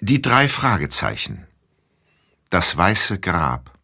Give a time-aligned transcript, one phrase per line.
[0.00, 1.48] Die drei Fragezeichen.
[2.50, 3.76] Das weiße Grab.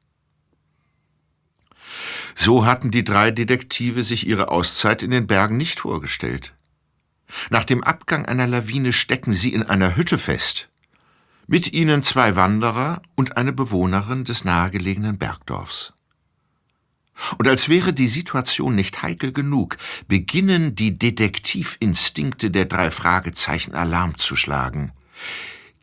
[2.36, 6.54] So hatten die drei Detektive sich ihre Auszeit in den Bergen nicht vorgestellt.
[7.50, 10.68] Nach dem Abgang einer Lawine stecken sie in einer Hütte fest.
[11.48, 15.94] Mit ihnen zwei Wanderer und eine Bewohnerin des nahegelegenen Bergdorfs.
[17.38, 24.16] Und als wäre die Situation nicht heikel genug, beginnen die Detektivinstinkte der drei Fragezeichen Alarm
[24.16, 24.92] zu schlagen.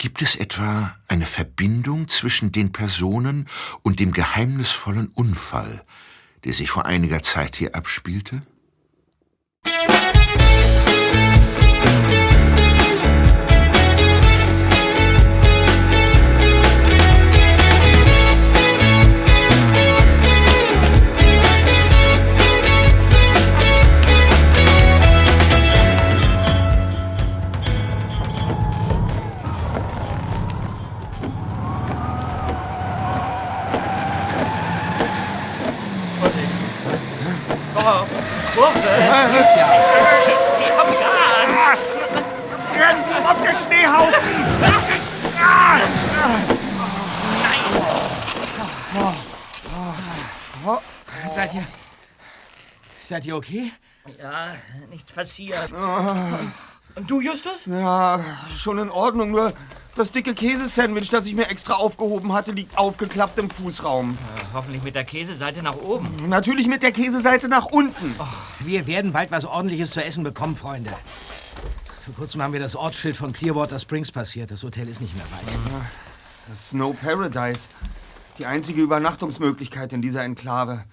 [0.01, 3.47] Gibt es etwa eine Verbindung zwischen den Personen
[3.83, 5.83] und dem geheimnisvollen Unfall,
[6.43, 8.41] der sich vor einiger Zeit hier abspielte?
[39.21, 39.67] Ist ja.
[40.59, 41.77] Ich hab Gas!
[42.73, 44.23] Bremsen auf der Schneehaufen!
[51.35, 51.67] Seid ihr.
[53.03, 53.71] Seid ihr okay?
[54.19, 54.55] Ja,
[54.89, 55.71] nichts passiert.
[56.95, 57.65] Und du, Justus?
[57.67, 58.23] Ja,
[58.55, 59.53] schon in Ordnung, nur
[59.95, 64.11] das dicke Käsesandwich, das ich mir extra aufgehoben hatte, liegt aufgeklappt im Fußraum.
[64.11, 66.29] Äh, hoffentlich mit der Käseseite nach oben.
[66.29, 68.15] Natürlich mit der Käseseite nach unten.
[68.59, 70.91] Wir werden bald was Ordentliches zu essen bekommen, Freunde.
[72.05, 74.51] Vor kurzem haben wir das Ortsschild von Clearwater Springs passiert.
[74.51, 75.57] Das Hotel ist nicht mehr weit.
[76.49, 77.69] Das Snow Paradise.
[78.37, 80.85] Die einzige Übernachtungsmöglichkeit in dieser Enklave.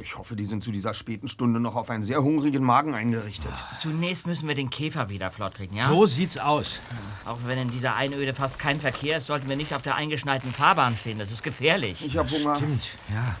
[0.00, 3.52] Ich hoffe, die sind zu dieser späten Stunde noch auf einen sehr hungrigen Magen eingerichtet.
[3.78, 5.86] Zunächst müssen wir den Käfer wieder flott kriegen, ja?
[5.86, 6.80] So sieht's aus.
[7.24, 10.52] Auch wenn in dieser Einöde fast kein Verkehr ist, sollten wir nicht auf der eingeschneiten
[10.52, 11.18] Fahrbahn stehen.
[11.18, 12.04] Das ist gefährlich.
[12.06, 12.56] Ich hab Hunger.
[12.56, 13.36] Stimmt, ja.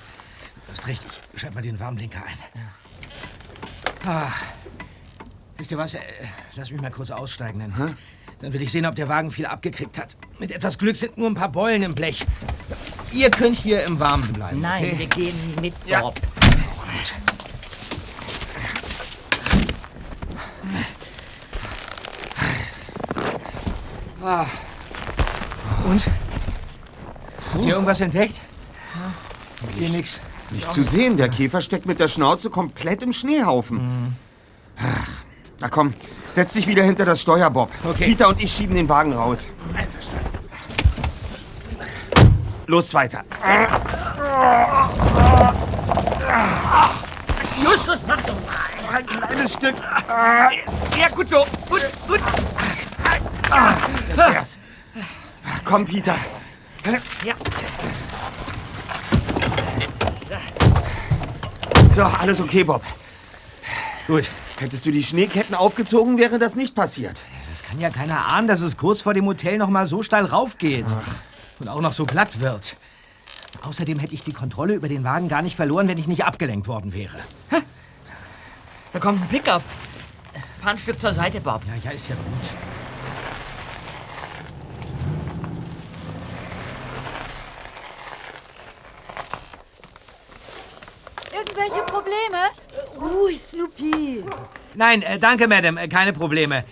[0.66, 1.04] Du hast recht.
[1.32, 2.38] Ich schalte mal den Warnblinker ein.
[4.06, 4.32] Ah.
[5.56, 5.94] Wisst ihr was?
[5.94, 6.00] Äh,
[6.56, 7.96] Lass mich mal kurz aussteigen, dann,
[8.40, 10.16] dann will ich sehen, ob der Wagen viel abgekriegt hat.
[10.38, 12.24] Mit etwas Glück sind nur ein paar Beulen im Blech.
[13.14, 14.60] Ihr könnt hier im Warmen bleiben.
[14.60, 14.98] Nein, okay?
[14.98, 16.00] wir gehen mit Ja.
[16.00, 16.20] Bob.
[25.86, 26.02] Und?
[27.52, 28.40] Habt ihr irgendwas entdeckt?
[29.68, 30.18] Ich sehe nichts.
[30.50, 34.16] Nicht zu sehen, der Käfer steckt mit der Schnauze komplett im Schneehaufen.
[34.78, 35.08] Ach,
[35.60, 35.94] na komm,
[36.30, 37.70] setz dich wieder hinter das Steuer, Bob.
[37.84, 38.06] Okay.
[38.06, 39.48] Peter und ich schieben den Wagen raus.
[39.74, 40.44] Einverstanden.
[42.66, 43.24] Los weiter.
[47.62, 48.96] Justus, mach doch mal.
[48.96, 49.74] Ein kleines Stück.
[50.98, 51.46] Ja, gut so.
[51.68, 52.20] Gut, gut.
[54.08, 54.58] Das wär's.
[55.64, 56.16] Komm, Peter.
[57.24, 57.34] Ja.
[61.90, 62.82] So, alles okay, Bob.
[64.06, 64.24] Gut.
[64.58, 67.22] Hättest du die Schneeketten aufgezogen, wäre das nicht passiert.
[67.50, 70.26] Das kann ja keiner ahnen, dass es kurz vor dem Hotel noch mal so steil
[70.26, 70.86] raufgeht.
[71.60, 72.76] Und auch noch so glatt wird.
[73.62, 76.66] Außerdem hätte ich die Kontrolle über den Wagen gar nicht verloren, wenn ich nicht abgelenkt
[76.66, 77.18] worden wäre.
[78.92, 79.62] Da kommt ein Pickup.
[80.60, 81.62] Fahr ein Stück zur Seite, Bob.
[81.66, 82.24] Ja, ja, ist ja gut.
[91.32, 92.50] Irgendwelche Probleme?
[92.98, 94.24] Ruhig, Snoopy.
[94.74, 96.64] Nein, äh, danke, Madame, äh, keine Probleme.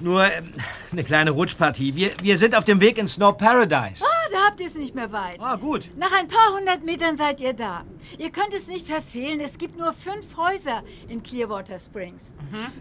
[0.00, 0.52] Nur ähm,
[0.92, 1.94] eine kleine Rutschpartie.
[1.94, 4.02] Wir, wir sind auf dem Weg ins Snow Paradise.
[4.04, 5.36] Ah, da habt ihr es nicht mehr weit.
[5.38, 5.90] Ah, gut.
[5.96, 7.84] Nach ein paar hundert Metern seid ihr da.
[8.18, 12.34] Ihr könnt es nicht verfehlen, es gibt nur fünf Häuser in Clearwater Springs.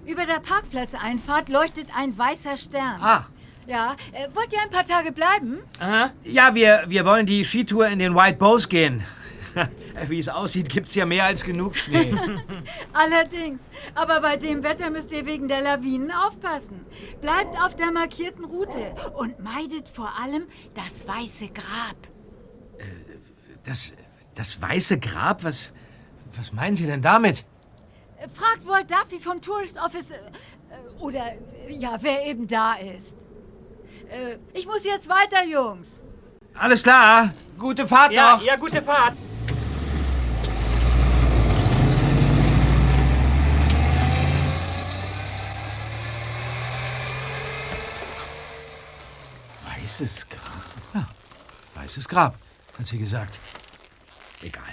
[0.05, 3.01] Über der Parkplatzeinfahrt leuchtet ein weißer Stern.
[3.01, 3.25] Ah.
[3.67, 5.59] Ja, äh, wollt ihr ein paar Tage bleiben?
[5.79, 6.11] Aha.
[6.23, 9.03] Ja, wir, wir wollen die Skitour in den White Bows gehen.
[10.07, 12.13] Wie es aussieht, gibt's ja mehr als genug Schnee.
[12.93, 13.69] Allerdings.
[13.95, 16.85] Aber bei dem Wetter müsst ihr wegen der Lawinen aufpassen.
[17.21, 21.97] Bleibt auf der markierten Route und meidet vor allem das Weiße Grab.
[23.63, 23.93] Das,
[24.35, 25.43] das weiße Grab?
[25.43, 25.71] Was,
[26.35, 27.43] was meinen Sie denn damit?
[28.17, 30.11] Äh, Fragt Walt Duffy vom Tourist Office.
[30.11, 31.33] Äh, äh, oder,
[31.67, 33.15] äh, ja, wer eben da ist.
[34.09, 36.03] Äh, ich muss jetzt weiter, Jungs.
[36.55, 37.33] Alles klar.
[37.57, 38.43] Gute Fahrt Ja, noch.
[38.43, 39.13] ja, gute Fahrt.
[49.99, 51.05] Weißes Grab.
[51.75, 52.35] Weißes Grab,
[52.77, 53.37] hat sie gesagt.
[54.41, 54.63] Egal.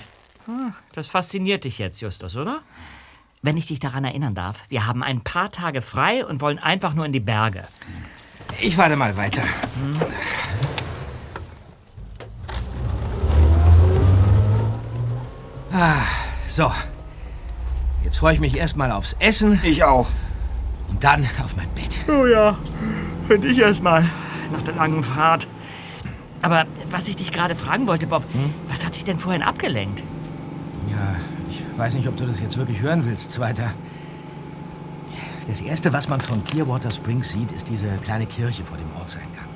[0.92, 2.60] Das fasziniert dich jetzt, Justus, oder?
[3.42, 6.94] Wenn ich dich daran erinnern darf, wir haben ein paar Tage frei und wollen einfach
[6.94, 7.64] nur in die Berge.
[8.60, 9.42] Ich warte mal weiter.
[15.72, 16.02] Ah,
[16.46, 16.72] so.
[18.04, 20.08] Jetzt freue ich mich erstmal aufs Essen Ich auch.
[20.88, 21.98] und dann auf mein Bett.
[22.08, 22.56] Oh ja,
[23.26, 24.04] finde ich erst mal
[24.50, 25.46] nach der langen Fahrt.
[26.42, 28.24] Aber was ich dich gerade fragen wollte, Bob,
[28.68, 30.04] was hat dich denn vorhin abgelenkt?
[30.90, 31.16] Ja,
[31.50, 33.72] ich weiß nicht, ob du das jetzt wirklich hören willst, Zweiter.
[35.46, 39.46] Das Erste, was man von Clearwater Springs sieht, ist diese kleine Kirche vor dem Ortseingang.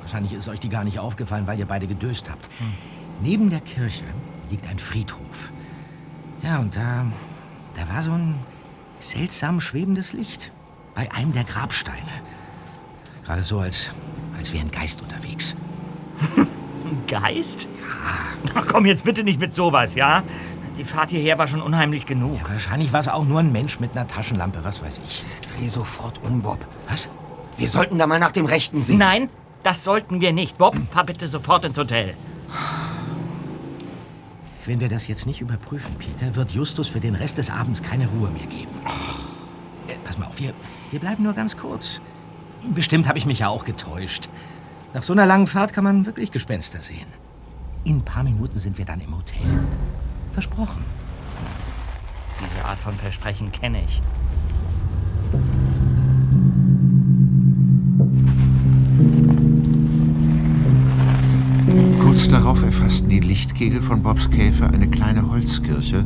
[0.00, 2.48] Wahrscheinlich ist euch die gar nicht aufgefallen, weil ihr beide gedöst habt.
[3.20, 4.04] Neben der Kirche
[4.50, 5.50] liegt ein Friedhof.
[6.42, 7.04] Ja, und da,
[7.74, 8.36] da war so ein
[8.98, 10.50] seltsam schwebendes Licht
[10.94, 12.22] bei einem der Grabsteine.
[13.24, 13.90] Gerade so, als,
[14.38, 15.54] als wäre ein Geist unterwegs.
[16.36, 17.62] Ein Geist?
[17.64, 18.54] Ja.
[18.54, 20.22] Ach komm, jetzt bitte nicht mit sowas, ja?
[20.78, 22.38] Die Fahrt hierher war schon unheimlich genug.
[22.38, 25.24] Ja, wahrscheinlich war es auch nur ein Mensch mit einer Taschenlampe, was weiß ich.
[25.42, 26.64] Dreh sofort um, Bob.
[26.88, 27.08] Was?
[27.56, 28.98] Wir sollten da mal nach dem Rechten sehen.
[28.98, 29.28] Nein,
[29.64, 30.56] das sollten wir nicht.
[30.56, 32.14] Bob, fahr bitte sofort ins Hotel.
[34.64, 38.06] Wenn wir das jetzt nicht überprüfen, Peter, wird Justus für den Rest des Abends keine
[38.06, 38.74] Ruhe mehr geben.
[40.04, 40.54] Pass mal auf, wir,
[40.90, 42.00] wir bleiben nur ganz kurz.
[42.74, 44.28] Bestimmt habe ich mich ja auch getäuscht.
[44.94, 47.06] Nach so einer langen Fahrt kann man wirklich Gespenster sehen.
[47.84, 49.46] In ein paar Minuten sind wir dann im Hotel.
[50.32, 50.84] Versprochen.
[52.44, 54.02] Diese Art von Versprechen kenne ich.
[62.00, 66.04] Kurz darauf erfassten die Lichtkegel von Bobs Käfer eine kleine Holzkirche,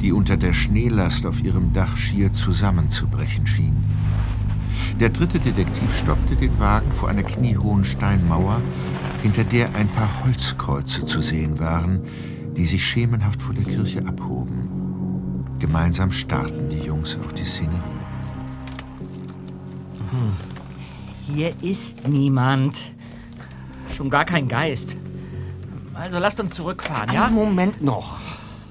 [0.00, 3.93] die unter der Schneelast auf ihrem Dach schier zusammenzubrechen schien.
[5.00, 8.60] Der dritte Detektiv stoppte den Wagen vor einer kniehohen Steinmauer,
[9.22, 12.02] hinter der ein paar Holzkreuze zu sehen waren,
[12.56, 14.68] die sich schemenhaft vor der Kirche abhoben.
[15.58, 17.78] Gemeinsam starrten die Jungs auf die Szenerie.
[21.26, 22.92] Hier ist niemand.
[23.94, 24.96] Schon gar kein Geist.
[25.94, 27.26] Also lasst uns zurückfahren, ja?
[27.26, 28.20] Einen Moment noch.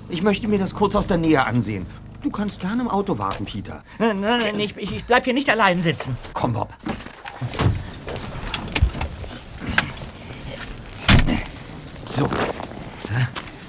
[0.09, 1.85] Ich möchte mir das kurz aus der Nähe ansehen.
[2.23, 3.83] Du kannst gerne im Auto warten, Peter.
[3.99, 6.17] Nein, nein, nein, ich, ich ich bleib hier nicht allein sitzen.
[6.33, 6.73] Komm, Bob.
[12.11, 12.29] So.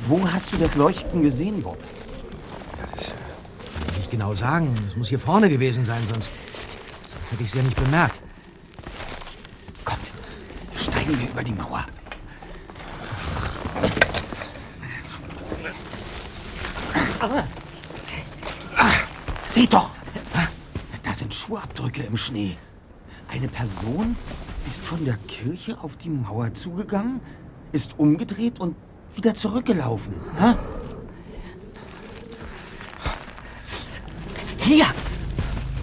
[0.06, 1.78] Wo hast du das Leuchten gesehen, Bob?
[2.78, 2.88] Kann
[3.90, 4.72] ich nicht genau sagen.
[4.86, 6.30] Es muss hier vorne gewesen sein, sonst,
[7.12, 8.20] sonst hätte ich es ja nicht bemerkt.
[9.84, 9.98] Kommt,
[10.76, 11.84] steigen wir über die Mauer.
[18.76, 18.90] Ah,
[19.46, 19.90] Seht doch!
[21.02, 22.56] Da sind Schuhabdrücke im Schnee.
[23.28, 24.16] Eine Person
[24.64, 27.20] ist von der Kirche auf die Mauer zugegangen,
[27.72, 28.76] ist umgedreht und
[29.14, 30.14] wieder zurückgelaufen.
[30.38, 30.54] Hä?
[34.58, 34.86] Hier!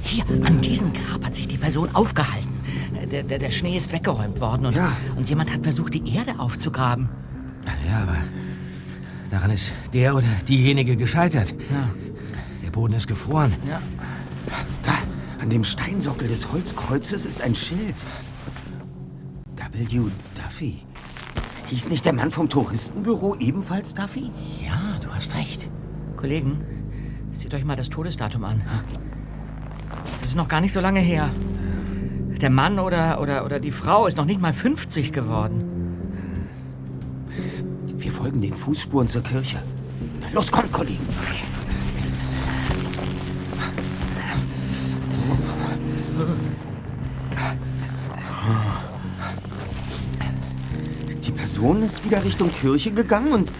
[0.01, 2.49] Hier, an diesem Grab hat sich die Person aufgehalten.
[3.11, 4.97] Der, der, der Schnee ist weggeräumt worden und, Ja.
[5.15, 7.07] und jemand hat versucht, die Erde aufzugraben.
[7.87, 8.17] Ja, aber
[9.29, 11.51] daran ist der oder diejenige gescheitert.
[11.71, 11.89] Ja.
[12.63, 13.53] Der Boden ist gefroren.
[13.69, 13.79] Ja.
[15.41, 17.95] An dem Steinsockel des Holzkreuzes ist ein Schild.
[19.55, 19.99] W.
[20.35, 20.83] Duffy.
[21.65, 24.29] Hieß nicht der Mann vom Touristenbüro ebenfalls Duffy?
[24.63, 25.67] Ja, du hast recht.
[26.15, 26.63] Kollegen,
[27.33, 28.61] seht euch mal das Todesdatum an.
[30.19, 31.31] Das ist noch gar nicht so lange her.
[32.39, 35.63] Der Mann oder, oder, oder die Frau ist noch nicht mal 50 geworden.
[37.97, 39.59] Wir folgen den Fußspuren zur Kirche.
[40.33, 41.07] Los, kommt, Kollegen.
[41.07, 41.50] Die
[51.61, 53.51] Person ist wieder Richtung Kirche gegangen und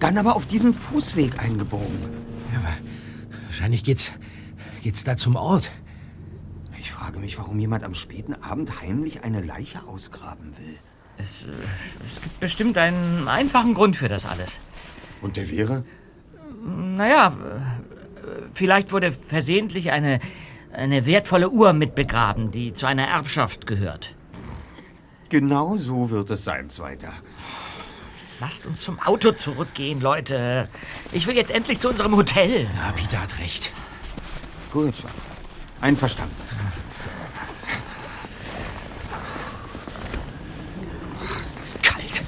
[0.00, 1.96] dann aber auf diesem Fußweg eingebogen.
[2.52, 2.72] Ja, aber
[3.44, 4.10] wahrscheinlich geht's,
[4.82, 5.70] geht's da zum Ort.
[6.76, 10.76] Ich frage mich, warum jemand am späten Abend heimlich eine Leiche ausgraben will.
[11.18, 11.50] Es, äh,
[12.04, 14.58] es gibt bestimmt einen einfachen Grund für das alles.
[15.22, 15.84] Und der wäre?
[16.64, 20.18] Naja, äh, vielleicht wurde versehentlich eine,
[20.72, 24.16] eine wertvolle Uhr mitbegraben, die zu einer Erbschaft gehört.
[25.28, 27.12] Genau so wird es sein, Zweiter.
[28.38, 30.68] Lasst uns zum Auto zurückgehen, Leute.
[31.12, 32.64] Ich will jetzt endlich zu unserem Hotel.
[32.64, 33.72] Ja, Peter hat recht.
[34.72, 34.94] Gut.
[35.80, 36.34] Einverstanden.
[41.40, 42.22] Ist das kalt.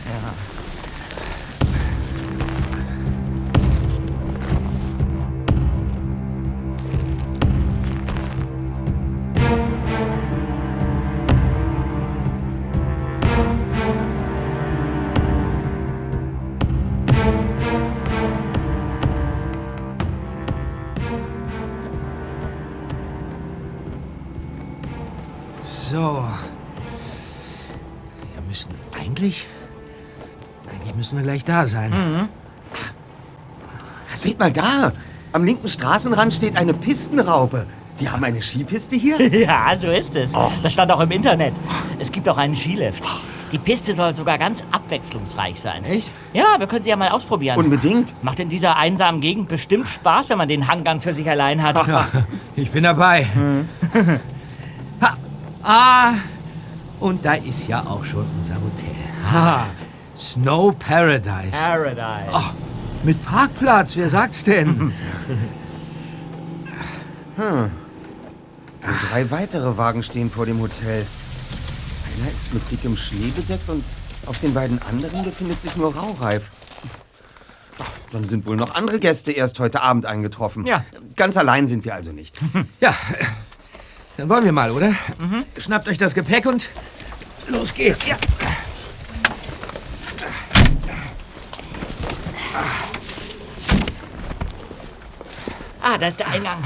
[25.90, 26.23] So.
[28.47, 29.47] müssen eigentlich.
[30.71, 32.28] Eigentlich müssen wir gleich da sein.
[34.14, 34.92] Seht mal da!
[35.33, 37.66] Am linken Straßenrand steht eine Pistenraupe.
[38.00, 39.18] Die haben eine Skipiste hier?
[39.47, 40.30] Ja, so ist es.
[40.62, 41.54] Das stand auch im Internet.
[41.99, 43.04] Es gibt auch einen Skilift.
[43.52, 45.83] Die Piste soll sogar ganz abwechslungsreich sein.
[45.85, 46.11] Echt?
[46.35, 47.57] Ja, wir können sie ja mal ausprobieren.
[47.57, 48.12] Unbedingt.
[48.23, 51.62] Macht in dieser einsamen Gegend bestimmt Spaß, wenn man den Hang ganz für sich allein
[51.62, 51.87] hat.
[51.87, 52.09] Ja,
[52.57, 53.25] ich bin dabei.
[53.95, 54.21] ha.
[55.70, 56.14] Ah,
[56.98, 58.94] und da ist ja auch schon unser Hotel.
[59.30, 59.66] Ha.
[60.16, 61.50] Snow Paradise.
[61.52, 62.30] Paradise.
[62.32, 62.54] Ach,
[63.04, 64.94] mit Parkplatz, wer sagt's denn?
[67.37, 67.70] Und
[69.10, 71.06] drei weitere Wagen stehen vor dem Hotel.
[72.16, 73.84] Einer ist mit dickem Schnee bedeckt und
[74.25, 76.50] auf den beiden anderen befindet sich nur Raureif.
[77.78, 80.64] Ach, dann sind wohl noch andere Gäste erst heute Abend eingetroffen.
[80.66, 80.84] Ja.
[81.14, 82.40] Ganz allein sind wir also nicht.
[82.80, 82.94] ja,
[84.18, 84.94] dann wollen wir mal, oder?
[85.56, 86.68] Schnappt euch das Gepäck und
[87.46, 88.08] los geht's.
[88.08, 88.16] Ja.
[95.80, 96.62] Ah, da ist der Eingang.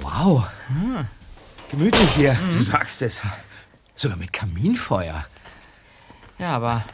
[0.00, 0.44] Wow.
[1.70, 2.36] Gemütlich hier.
[2.50, 3.22] Du sagst es.
[3.96, 5.24] Sogar mit Kaminfeuer.
[6.38, 6.84] Ja, aber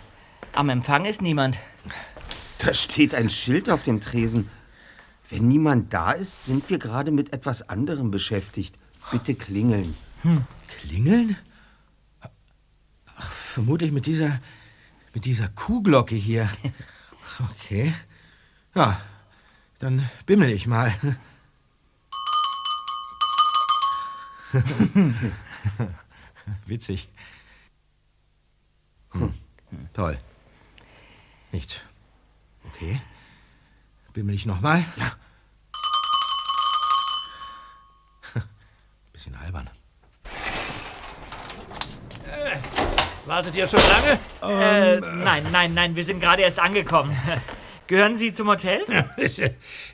[0.55, 1.59] am Empfang ist niemand.
[2.59, 4.49] Da steht ein Schild auf dem Tresen.
[5.31, 8.75] Wenn niemand da ist, sind wir gerade mit etwas anderem beschäftigt.
[9.11, 9.95] Bitte klingeln.
[10.81, 11.37] Klingeln?
[13.17, 14.41] Ach, vermutlich mit dieser,
[15.13, 16.51] mit dieser Kuhglocke hier.
[17.61, 17.95] Okay.
[18.75, 19.01] Ja,
[19.79, 20.93] dann bimmel ich mal.
[26.67, 27.09] Witzig.
[29.13, 29.35] Hm.
[29.93, 30.19] Toll.
[31.53, 31.81] Nichts.
[32.65, 33.01] Okay.
[34.19, 34.85] Bimmel ich nochmal?
[34.97, 35.13] Ja.
[39.13, 39.71] Bisschen albern.
[43.27, 44.19] Wartet ihr schon lange?
[44.43, 47.17] Äh, nein, nein, nein, wir sind gerade erst angekommen.
[47.87, 48.81] Gehören Sie zum Hotel?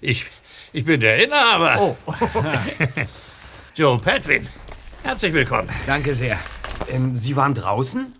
[0.00, 0.24] Ich,
[0.72, 1.78] ich bin der Inhaber.
[1.78, 1.94] Oh.
[3.76, 4.48] Joe Padwin.
[5.02, 5.68] Herzlich willkommen.
[5.86, 6.38] Danke sehr.
[6.88, 8.14] Ähm, Sie waren draußen?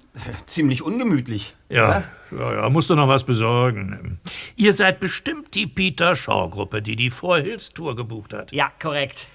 [0.44, 1.54] Ziemlich ungemütlich.
[1.70, 4.20] Ja, ja, ja, musst du noch was besorgen.
[4.56, 8.52] Ihr seid bestimmt die Peter Shaw-Gruppe, die die Four Hills Tour gebucht hat.
[8.52, 9.26] Ja, korrekt.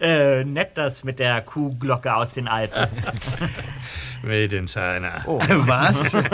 [0.00, 2.88] Äh, nett das mit der Kuhglocke aus den Alpen.
[4.22, 5.22] Made in China.
[5.26, 5.40] Oh.
[5.48, 6.16] Was?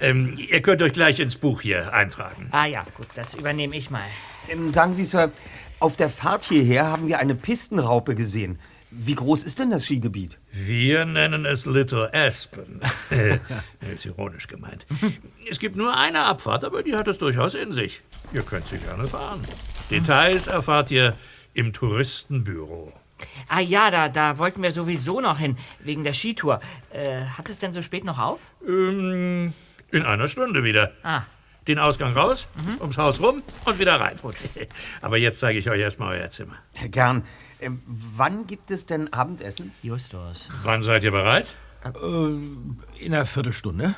[0.00, 2.48] Ähm, ihr könnt euch gleich ins Buch hier eintragen.
[2.50, 4.02] ah ja, gut, das übernehme ich mal.
[4.48, 5.30] Ähm, sagen Sie, Sir,
[5.78, 8.58] auf der Fahrt hierher haben wir eine Pistenraupe gesehen.
[8.94, 10.38] Wie groß ist denn das Skigebiet?
[10.52, 12.80] Wir nennen es Little Aspen.
[13.10, 13.38] Äh,
[13.92, 14.86] ist ironisch gemeint.
[15.50, 18.00] Es gibt nur eine Abfahrt, aber die hat es durchaus in sich.
[18.32, 19.44] Ihr könnt sie gerne fahren.
[19.90, 21.14] Details erfahrt ihr
[21.52, 22.92] im Touristenbüro.
[23.48, 26.60] Ah ja, da, da wollten wir sowieso noch hin, wegen der Skitour.
[26.90, 28.40] Äh, hat es denn so spät noch auf?
[28.66, 29.52] Ähm,
[29.90, 30.92] in einer Stunde wieder.
[31.02, 31.22] Ah,
[31.68, 32.48] Den Ausgang raus,
[32.80, 34.18] ums Haus rum und wieder rein.
[35.02, 36.56] Aber jetzt zeige ich euch erstmal euer Zimmer.
[36.90, 37.24] Gern.
[37.62, 39.72] Ähm, wann gibt es denn Abendessen?
[39.82, 40.48] Justus.
[40.64, 41.54] Wann seid ihr bereit?
[42.98, 43.94] In einer Viertelstunde.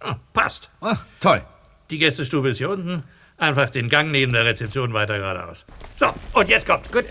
[0.00, 0.70] Ah, passt.
[0.80, 1.42] Ah, toll.
[1.90, 3.02] Die Gästestube ist hier unten.
[3.36, 5.66] Einfach den Gang neben der Rezeption weiter geradeaus.
[5.96, 6.90] So, und jetzt kommt.
[6.90, 7.04] Gut.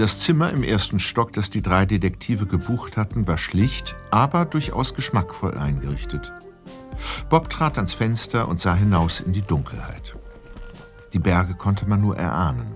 [0.00, 4.94] Das Zimmer im ersten Stock, das die drei Detektive gebucht hatten, war schlicht, aber durchaus
[4.94, 6.32] geschmackvoll eingerichtet.
[7.28, 10.16] Bob trat ans Fenster und sah hinaus in die Dunkelheit.
[11.12, 12.72] Die Berge konnte man nur erahnen.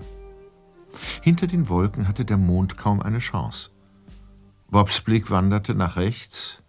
[1.22, 3.70] Hinter den Wolken hatte der Mond kaum eine Chance.
[4.68, 6.60] Bobs Blick wanderte nach rechts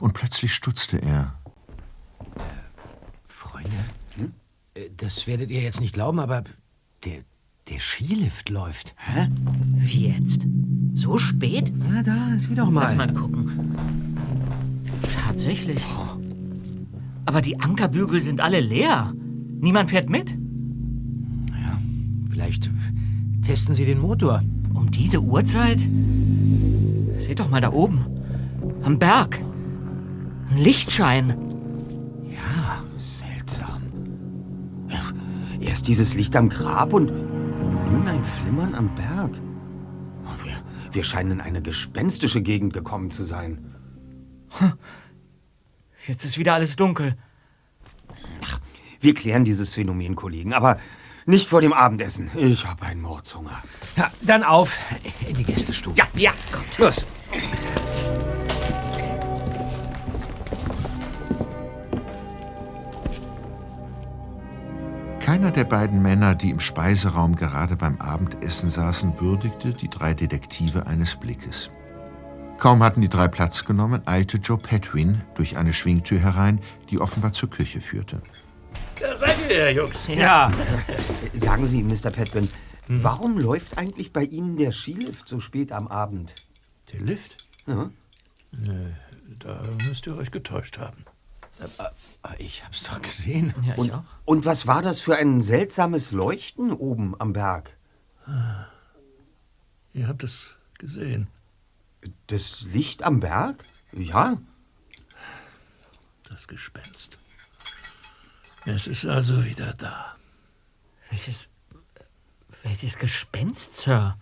[0.00, 1.38] und plötzlich stutzte er.
[3.28, 3.76] Freunde,
[4.74, 6.42] äh, das werdet ihr jetzt nicht glauben, aber
[7.04, 7.22] der,
[7.70, 8.94] der Skilift läuft.
[8.96, 9.28] Hä?
[9.76, 10.46] Wie jetzt?
[10.94, 11.72] So spät?
[11.76, 12.82] Na da, sieh doch mal.
[12.82, 13.76] Lass mal gucken.
[15.24, 15.82] Tatsächlich.
[17.26, 19.12] Aber die Ankerbügel sind alle leer.
[19.60, 20.30] Niemand fährt mit.
[20.30, 21.78] Ja,
[22.30, 22.70] vielleicht
[23.42, 24.42] testen sie den Motor.
[24.72, 25.80] Um diese Uhrzeit?
[27.20, 28.06] Seht doch mal da oben.
[28.82, 29.40] Am Berg.
[30.50, 31.34] Ein Lichtschein.
[32.30, 33.82] Ja, seltsam.
[35.60, 37.10] Erst dieses Licht am Grab und
[37.90, 39.30] nun ein Flimmern am Berg.
[40.44, 40.54] Wir,
[40.92, 43.74] wir scheinen in eine gespenstische Gegend gekommen zu sein.
[46.06, 47.16] Jetzt ist wieder alles dunkel.
[49.00, 50.78] Wir klären dieses Phänomen, Kollegen, aber
[51.26, 52.30] Nicht vor dem Abendessen.
[52.36, 53.62] Ich habe einen Mordshunger.
[53.96, 54.78] Ja, dann auf
[55.28, 55.94] in die Gästestube.
[55.98, 56.78] Ja, Ja, kommt.
[56.78, 57.06] los.
[65.38, 70.88] Keiner der beiden Männer, die im Speiseraum gerade beim Abendessen saßen, würdigte die drei Detektive
[70.88, 71.68] eines Blickes.
[72.58, 77.30] Kaum hatten die drei Platz genommen, eilte Joe Petwin durch eine Schwingtür herein, die offenbar
[77.34, 78.20] zur Küche führte.
[78.98, 80.08] Da seid ihr, Jungs.
[80.08, 80.50] Ja,
[81.32, 82.10] Sagen Sie, Mr.
[82.10, 82.48] Petwin,
[82.88, 86.34] warum läuft eigentlich bei Ihnen der Skilift so spät am Abend?
[86.92, 87.36] Der Lift?
[87.68, 87.90] Ja.
[88.50, 88.90] Nö,
[89.38, 91.04] da müsst ihr euch getäuscht haben.
[92.38, 93.54] Ich hab's doch gesehen.
[93.62, 94.04] Ja, ich Und, auch.
[94.24, 97.76] und was war das für ein seltsames Leuchten oben am Berg?
[99.94, 101.28] Ihr habt es gesehen.
[102.28, 103.64] Das Licht am Berg?
[103.92, 104.38] Ja.
[106.28, 107.18] Das Gespenst.
[108.66, 110.14] Es ist also wieder da.
[111.10, 111.48] Welches.
[112.62, 114.18] Welches Gespenst, Sir?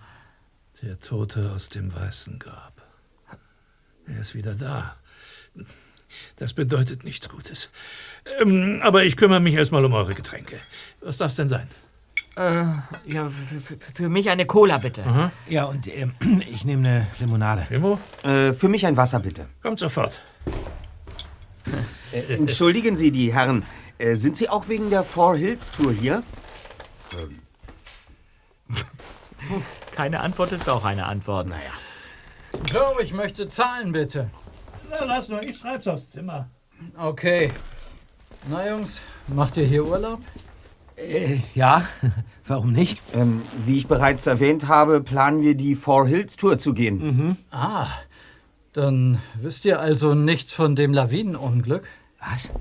[0.82, 2.82] Der Tote aus dem weißen Grab.
[4.06, 4.96] Er ist wieder da.
[6.36, 7.70] Das bedeutet nichts Gutes.
[8.40, 10.58] Ähm, aber ich kümmere mich erstmal um eure Getränke.
[11.00, 11.68] Was darf's denn sein?
[13.06, 13.30] Ja,
[13.94, 15.32] für, mich eine Cola, bitte.
[15.48, 16.12] Ja, und ähm,
[16.50, 17.66] ich nehme eine Limonade.
[17.70, 19.46] Remo, Äh, für mich ein Wasser, bitte.
[19.62, 20.20] kommt sofort.
[22.12, 23.62] Äh, entschuldigen Sie, die Herren.
[23.96, 26.22] Äh, sind Sie auch wegen der Four Hills Tour hier?
[29.94, 31.48] Keine Antwort ist auch eine Antwort.
[31.48, 31.70] Naja.
[32.70, 34.30] So, ich möchte zahlen, bitte.
[34.90, 36.48] Na, lass nur, ich schreib's aufs Zimmer.
[36.98, 37.52] Okay.
[38.48, 40.20] Na, Jungs, macht ihr hier Urlaub?
[40.96, 41.86] Äh, ja,
[42.46, 43.00] warum nicht?
[43.14, 47.36] Ähm, wie ich bereits erwähnt habe, planen wir die Four Hills Tour zu gehen.
[47.50, 47.88] Ah,
[48.72, 51.84] dann wisst ihr also nichts von dem Lawinenunglück?
[52.20, 52.52] Was?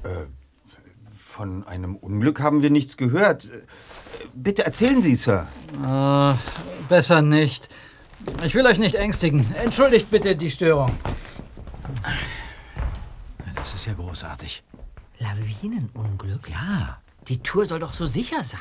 [1.11, 3.45] Von einem Unglück haben wir nichts gehört.
[3.45, 3.61] Äh,
[4.33, 5.47] Bitte erzählen Sie, Sir.
[5.85, 6.35] Äh,
[6.89, 7.69] besser nicht.
[8.43, 9.53] Ich will euch nicht ängstigen.
[9.61, 10.91] Entschuldigt bitte die Störung.
[13.55, 14.63] Das ist ja großartig.
[15.19, 16.49] Lawinenunglück?
[16.49, 17.01] Ja.
[17.27, 18.59] Die Tour soll doch so sicher sein.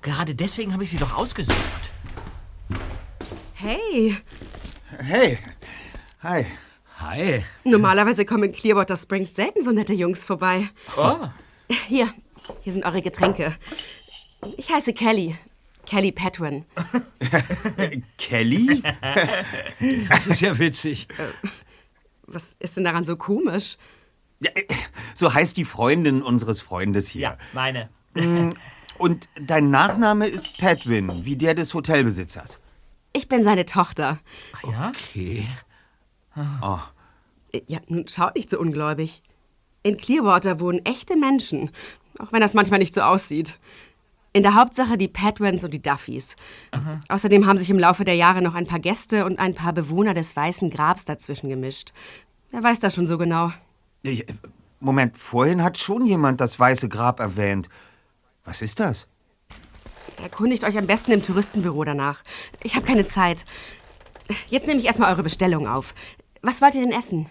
[0.00, 1.56] Gerade deswegen habe ich sie doch ausgesucht.
[3.54, 4.16] Hey,
[4.98, 5.38] Hey.
[6.22, 6.46] Hi.
[6.98, 7.44] Hi.
[7.64, 10.68] normalerweise kommen in Clearwater Springs selten so nette Jungs vorbei.
[10.96, 11.16] Oh.
[11.88, 12.12] Hier,
[12.60, 13.56] hier sind eure Getränke.
[14.56, 15.36] Ich heiße Kelly.
[15.86, 16.64] Kelly Petwin.
[18.18, 18.82] Kelly?
[20.08, 21.08] Das ist ja witzig.
[22.26, 23.76] Was ist denn daran so komisch?
[24.40, 24.64] Ja, äh,
[25.14, 27.22] so heißt die Freundin unseres Freundes hier.
[27.22, 27.88] Ja, meine.
[28.98, 32.60] Und dein Nachname ist Petwin, wie der des Hotelbesitzers.
[33.12, 34.18] Ich bin seine Tochter.
[34.62, 34.90] Ja?
[34.90, 35.46] Okay.
[37.66, 39.22] Ja, nun schaut nicht so ungläubig.
[39.82, 41.70] In Clearwater wohnen echte Menschen,
[42.18, 43.58] auch wenn das manchmal nicht so aussieht.
[44.34, 46.36] In der Hauptsache die Petwins und die Duffys.
[47.08, 50.14] Außerdem haben sich im Laufe der Jahre noch ein paar Gäste und ein paar Bewohner
[50.14, 51.92] des Weißen Grabs dazwischen gemischt.
[52.50, 53.52] Wer weiß das schon so genau?
[54.80, 57.68] Moment, vorhin hat schon jemand das Weiße Grab erwähnt.
[58.44, 59.06] Was ist das?
[60.22, 62.22] Erkundigt euch am besten im Touristenbüro danach.
[62.62, 63.44] Ich habe keine Zeit.
[64.48, 65.94] Jetzt nehme ich erstmal eure Bestellung auf.
[66.42, 67.28] Was wollt ihr denn essen?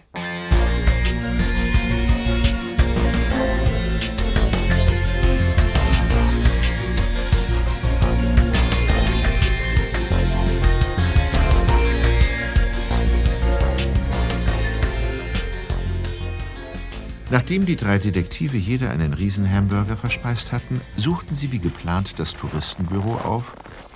[17.32, 23.14] Nachdem die drei Detektive jeder einen Riesenhamburger verspeist hatten, suchten sie wie geplant das Touristenbüro
[23.14, 23.54] auf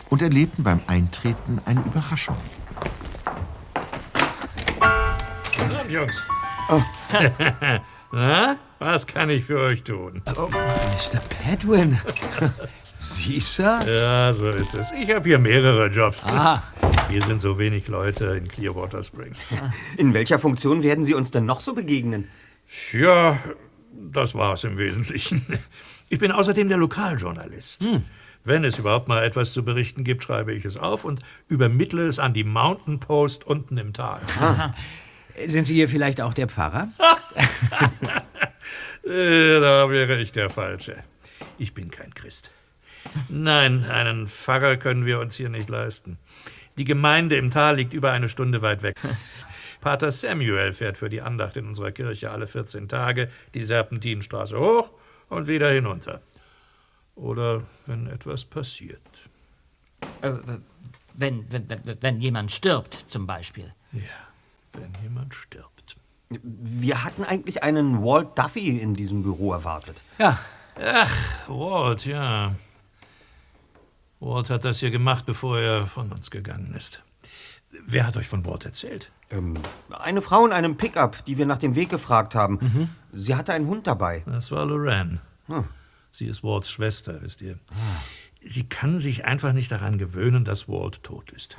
[0.09, 2.39] und erlebten beim Eintreten eine Überraschung.
[5.55, 6.25] Guten Abend, Jungs.
[8.13, 10.23] Na, was kann ich für euch tun?
[10.25, 11.21] Mr.
[11.29, 12.01] Pedwin.
[12.97, 13.83] Sie, Sir?
[13.87, 14.93] Ja, so ist es.
[14.93, 16.23] Ich habe hier mehrere Jobs.
[16.25, 16.63] Ah,
[17.11, 19.45] Wir sind so wenig Leute in Clearwater Springs.
[19.99, 22.29] In welcher Funktion werden Sie uns denn noch so begegnen?
[22.93, 23.39] Ja,
[23.93, 25.45] das war's im Wesentlichen.
[26.09, 27.85] Ich bin außerdem der Lokaljournalist.
[28.45, 32.21] Wenn es überhaupt mal etwas zu berichten gibt, schreibe ich es auf und übermittle es
[32.21, 34.21] an die Mountain Post unten im Tal.
[35.49, 36.93] sind Sie hier vielleicht auch der Pfarrer?
[39.05, 41.03] Äh, Da wäre ich der Falsche.
[41.59, 42.51] Ich bin kein Christ.
[43.29, 46.19] Nein, einen Pfarrer können wir uns hier nicht leisten.
[46.79, 48.97] Die Gemeinde im Tal liegt über eine Stunde weit weg.
[49.87, 54.91] Pater Samuel fährt für die Andacht in unserer Kirche alle 14 Tage die Serpentinstraße hoch
[55.29, 56.23] und wieder hinunter.
[57.15, 59.01] Oder wenn etwas passiert.
[60.23, 60.33] Äh,
[61.15, 63.73] wenn, wenn, wenn, wenn jemand stirbt, zum Beispiel.
[63.93, 64.01] Ja,
[64.73, 65.95] wenn jemand stirbt.
[66.31, 70.03] Wir hatten eigentlich einen Walt Duffy in diesem Büro erwartet.
[70.19, 70.37] Ja.
[71.47, 72.57] Walt, ja.
[74.19, 77.05] Walt hat das hier gemacht, bevor er von uns gegangen ist.
[77.71, 79.13] Wer hat euch von Walt erzählt?
[79.31, 79.59] Ähm,
[79.91, 82.91] eine Frau in einem Pickup, die wir nach dem Weg gefragt haben.
[83.13, 84.23] Sie hatte einen Hund dabei.
[84.27, 85.21] Das war Lorraine.
[85.47, 85.65] Hm.
[86.13, 87.59] Sie ist Walts Schwester, wisst ihr.
[88.45, 91.57] Sie kann sich einfach nicht daran gewöhnen, dass Walt tot ist.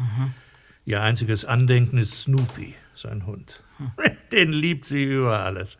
[0.86, 3.62] Ihr einziges Andenken ist Snoopy, sein Hund.
[4.32, 5.77] Den liebt sie über alles.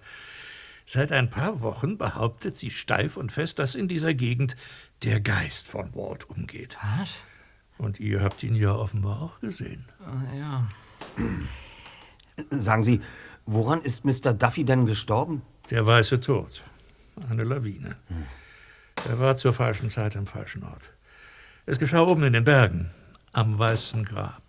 [0.86, 4.56] Seit ein paar Wochen behauptet sie steif und fest, dass in dieser Gegend
[5.04, 6.78] der Geist von Walt umgeht.
[7.00, 7.26] Was?
[7.78, 9.86] Und ihr habt ihn ja offenbar auch gesehen.
[10.34, 10.68] Äh, Ja.
[12.50, 13.02] Sagen Sie,
[13.46, 14.34] woran ist Mr.
[14.34, 15.42] Duffy denn gestorben?
[15.70, 16.64] Der weiße Tod.
[17.30, 17.96] Eine Lawine.
[19.08, 20.94] Er war zur falschen Zeit am falschen Ort.
[21.66, 22.92] Es geschah oben in den Bergen,
[23.34, 24.42] am Weißen Grab.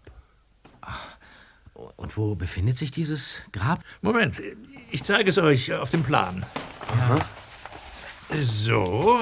[1.96, 3.82] Und wo befindet sich dieses Grab?
[4.02, 4.40] Moment,
[4.90, 6.44] ich zeige es euch auf dem Plan.
[8.42, 9.20] So.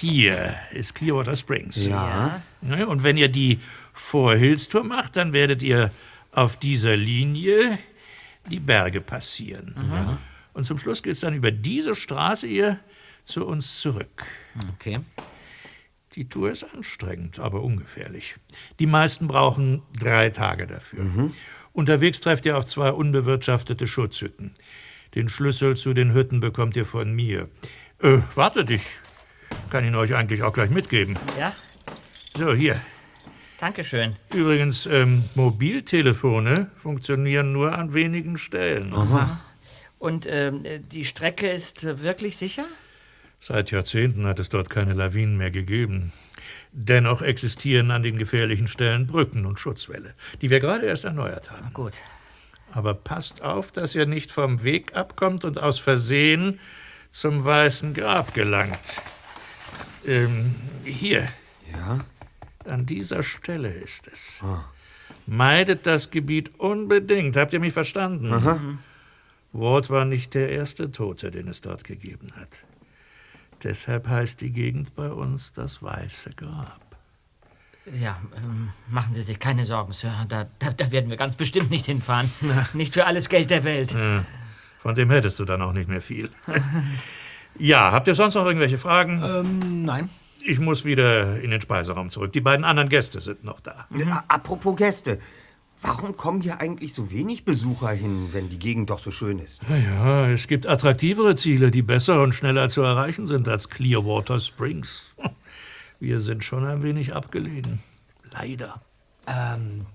[0.00, 1.84] Hier ist Clearwater Springs.
[1.84, 2.40] Ja.
[2.60, 3.60] Ne, Und wenn ihr die
[3.92, 5.90] Four Hills Tour macht, dann werdet ihr
[6.32, 7.78] auf dieser Linie
[8.50, 9.74] die Berge passieren.
[9.90, 10.18] Ja.
[10.52, 12.80] Und zum Schluss geht es dann über diese Straße hier
[13.24, 14.24] zu uns zurück.
[14.74, 15.00] Okay.
[16.14, 18.34] Die Tour ist anstrengend, aber ungefährlich.
[18.80, 21.30] Die meisten brauchen drei Tage dafür.
[21.72, 24.54] Unterwegs trefft ihr auf zwei unbewirtschaftete Schutzhütten.
[25.14, 27.48] Den Schlüssel zu den Hütten bekommt ihr von mir.
[28.00, 28.82] Äh, wartet, ich
[29.70, 31.16] kann ihn euch eigentlich auch gleich mitgeben.
[31.38, 31.52] Ja?
[32.36, 32.80] So, hier.
[33.60, 34.16] Dankeschön.
[34.32, 38.92] Übrigens, ähm, Mobiltelefone funktionieren nur an wenigen Stellen.
[39.98, 42.64] Und ähm, die Strecke ist wirklich sicher?
[43.38, 46.12] Seit Jahrzehnten hat es dort keine Lawinen mehr gegeben.
[46.72, 51.72] Dennoch existieren an den gefährlichen Stellen Brücken und Schutzwälle, die wir gerade erst erneuert haben.
[51.74, 51.92] Gut.
[52.72, 56.60] Aber passt auf, dass ihr nicht vom Weg abkommt und aus Versehen
[57.10, 59.02] zum Weißen Grab gelangt.
[60.06, 61.26] Ähm, hier,
[61.72, 61.98] Ja?
[62.66, 64.40] An dieser Stelle ist es.
[65.26, 67.36] Meidet das Gebiet unbedingt.
[67.36, 68.78] Habt ihr mich verstanden?
[69.52, 72.64] Walt war nicht der erste Tote, den es dort gegeben hat.
[73.62, 76.80] Deshalb heißt die Gegend bei uns das Weiße Grab.
[77.98, 80.12] Ja, ähm, machen Sie sich keine Sorgen, Sir.
[80.28, 82.30] Da, da, da werden wir ganz bestimmt nicht hinfahren.
[82.72, 83.92] Nicht für alles Geld der Welt.
[83.92, 84.24] Ja,
[84.82, 86.30] von dem hättest du dann auch nicht mehr viel.
[87.58, 89.22] ja, habt ihr sonst noch irgendwelche Fragen?
[89.22, 90.08] Ähm, nein.
[90.44, 92.32] Ich muss wieder in den Speiseraum zurück.
[92.32, 93.86] Die beiden anderen Gäste sind noch da.
[93.92, 95.18] A- Apropos Gäste.
[95.82, 99.62] Warum kommen hier eigentlich so wenig Besucher hin, wenn die Gegend doch so schön ist?
[99.68, 104.40] Ja, ja, es gibt attraktivere Ziele, die besser und schneller zu erreichen sind als Clearwater
[104.40, 105.04] Springs.
[106.00, 107.80] Wir sind schon ein wenig abgelegen.
[108.30, 108.80] Leider.
[109.26, 109.86] Ähm,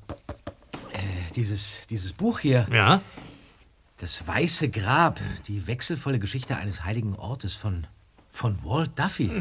[0.91, 0.97] äh,
[1.35, 2.67] dieses, dieses Buch hier.
[2.71, 3.01] Ja?
[3.97, 7.85] Das Weiße Grab, die wechselvolle Geschichte eines heiligen Ortes von,
[8.31, 9.31] von Walt Duffy.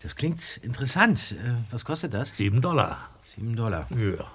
[0.00, 1.32] Das klingt interessant.
[1.32, 2.36] Äh, Was kostet das?
[2.36, 3.10] Sieben Dollar.
[3.34, 3.88] Sieben Dollar.
[3.90, 4.30] Ja.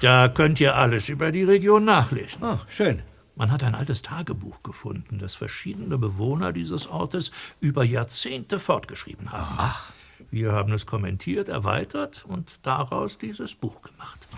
[0.00, 2.42] Da könnt ihr alles über die Region nachlesen.
[2.42, 3.02] Oh, schön.
[3.36, 9.56] Man hat ein altes Tagebuch gefunden, das verschiedene Bewohner dieses Ortes über Jahrzehnte fortgeschrieben haben.
[9.58, 9.92] Ach.
[10.30, 14.28] Wir haben es kommentiert, erweitert und daraus dieses Buch gemacht.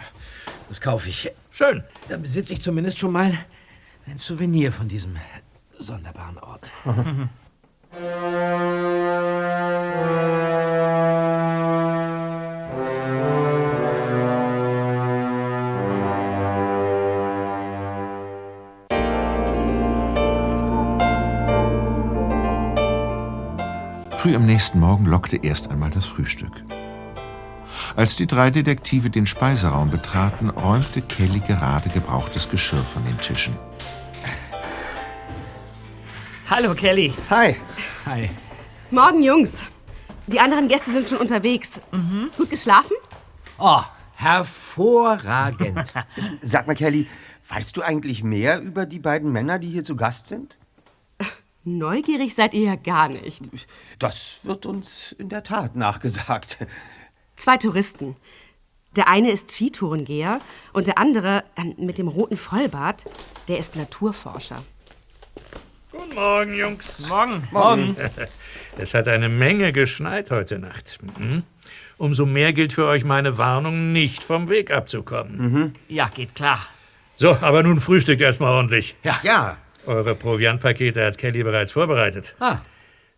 [0.68, 1.30] Das kaufe ich.
[1.50, 1.84] Schön.
[2.08, 3.32] Dann besitze ich zumindest schon mal
[4.06, 5.16] ein Souvenir von diesem
[5.78, 6.72] sonderbaren Ort.
[7.96, 8.04] Früh
[24.34, 26.52] am nächsten Morgen lockte erst einmal das Frühstück.
[27.94, 33.56] Als die drei Detektive den Speiseraum betraten, räumte Kelly gerade gebrauchtes Geschirr von den Tischen.
[36.48, 37.12] Hallo, Kelly.
[37.28, 37.56] Hi.
[38.04, 38.30] Hi.
[38.92, 39.64] Morgen, Jungs.
[40.28, 41.80] Die anderen Gäste sind schon unterwegs.
[42.36, 42.92] Gut geschlafen?
[43.58, 43.80] Oh,
[44.14, 45.92] hervorragend.
[46.40, 47.08] Sag mal, Kelly,
[47.48, 50.56] weißt du eigentlich mehr über die beiden Männer, die hier zu Gast sind?
[51.64, 53.42] Neugierig seid ihr ja gar nicht.
[53.98, 56.58] Das wird uns in der Tat nachgesagt.
[57.34, 58.14] Zwei Touristen.
[58.94, 60.38] Der eine ist Skitourengeher
[60.72, 63.04] und der andere ähm, mit dem roten Vollbart,
[63.48, 64.62] der ist Naturforscher.
[66.06, 67.08] Guten Morgen, Jungs.
[67.08, 67.48] Morgen.
[67.50, 67.96] Morgen.
[68.78, 70.98] Es hat eine Menge geschneit heute Nacht.
[71.18, 71.42] Mhm.
[71.96, 75.72] Umso mehr gilt für euch meine Warnung, nicht vom Weg abzukommen.
[75.88, 76.60] Ja, geht klar.
[77.16, 78.94] So, aber nun frühstückt erstmal ordentlich.
[79.02, 79.18] Ja.
[79.22, 79.56] Ja.
[79.86, 82.36] Eure Proviantpakete hat Kelly bereits vorbereitet.
[82.38, 82.58] Ah.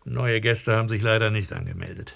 [0.05, 2.15] Neue Gäste haben sich leider nicht angemeldet.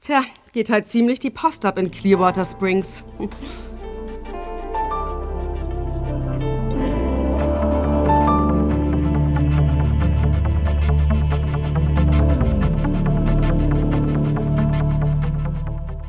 [0.00, 3.04] Tja, geht halt ziemlich die Post ab in Clearwater Springs.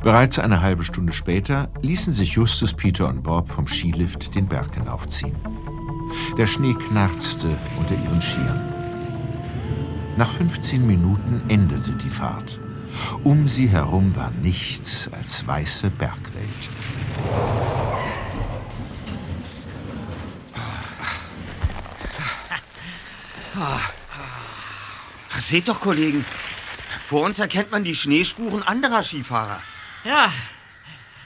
[0.07, 4.73] Bereits eine halbe Stunde später ließen sich Justus, Peter und Bob vom Skilift den Berg
[4.73, 5.35] hinaufziehen.
[6.37, 8.73] Der Schnee knarzte unter ihren Skiern.
[10.15, 12.57] Nach 15 Minuten endete die Fahrt.
[13.25, 16.47] Um sie herum war nichts als weiße Bergwelt.
[25.37, 26.23] Seht doch, Kollegen.
[27.05, 29.59] Vor uns erkennt man die Schneespuren anderer Skifahrer.
[30.07, 30.31] Ja,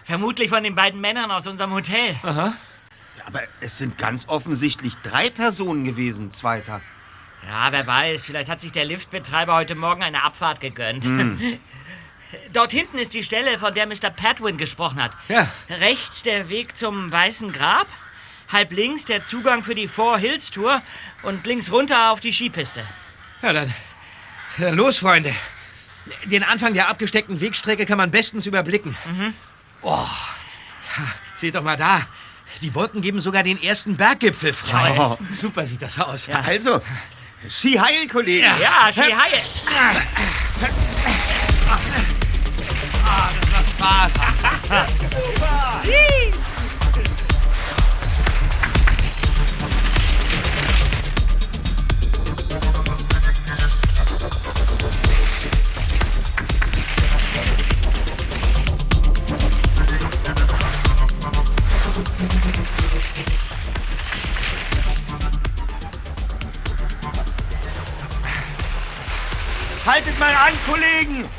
[0.05, 2.15] vermutlich von den beiden Männern aus unserem Hotel.
[2.23, 2.53] Ja,
[3.27, 6.81] aber es sind ganz offensichtlich drei Personen gewesen, Zweiter.
[7.47, 11.05] Ja, wer weiß, vielleicht hat sich der Liftbetreiber heute Morgen eine Abfahrt gegönnt.
[12.53, 14.09] Dort hinten ist die Stelle, von der Mr.
[14.09, 15.11] Padwin gesprochen hat.
[15.27, 15.47] Ja.
[15.69, 17.87] Rechts der Weg zum Weißen Grab,
[18.51, 20.81] halb links der Zugang für die Four Hills Tour
[21.21, 22.83] und links runter auf die Skipiste.
[23.43, 23.73] Ja, dann,
[24.57, 25.35] dann los, Freunde.
[26.25, 28.95] Den Anfang der abgesteckten Wegstrecke kann man bestens überblicken.
[29.81, 31.03] Oh, ja,
[31.37, 32.01] seht doch mal da.
[32.61, 34.93] Die Wolken geben sogar den ersten Berggipfel frei.
[34.95, 35.17] Toll.
[35.31, 36.29] Super sieht das aus.
[36.29, 36.81] Also,
[37.49, 38.45] Ski heil, Kollegen.
[38.61, 39.41] Ja, Ski Haie.
[43.77, 44.11] Spaß.
[69.85, 71.29] Haltet mal an, Kollegen.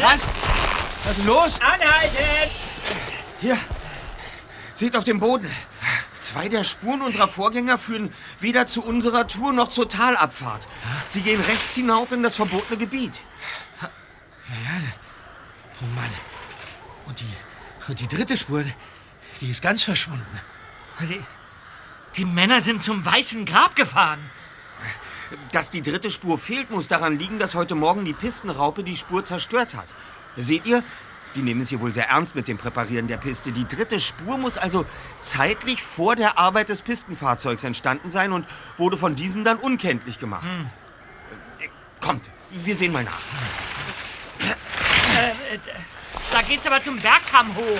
[0.00, 0.22] Was?
[1.04, 1.60] Was ist los?
[1.60, 2.50] Anhalten!
[3.40, 3.58] Hier,
[4.74, 5.50] seht auf dem Boden.
[6.20, 10.68] Zwei der Spuren unserer Vorgänger führen weder zu unserer Tour noch zur Talabfahrt.
[11.08, 13.14] Sie gehen rechts hinauf in das verbotene Gebiet.
[15.82, 16.10] Oh Mann.
[17.06, 17.32] Und die,
[17.88, 18.64] und die dritte Spur,
[19.40, 20.40] die ist ganz verschwunden.
[21.00, 21.20] Die,
[22.16, 24.20] die Männer sind zum Weißen Grab gefahren.
[25.52, 29.24] Dass die dritte Spur fehlt, muss daran liegen, dass heute Morgen die Pistenraupe die Spur
[29.24, 29.86] zerstört hat.
[30.36, 30.82] Seht ihr?
[31.36, 33.52] Die nehmen es hier wohl sehr ernst mit dem Präparieren der Piste.
[33.52, 34.84] Die dritte Spur muss also
[35.20, 40.48] zeitlich vor der Arbeit des Pistenfahrzeugs entstanden sein und wurde von diesem dann unkenntlich gemacht.
[41.60, 41.68] Äh,
[42.00, 43.20] Kommt, wir sehen mal nach.
[46.32, 47.78] Da geht's aber zum Bergkamm hoch.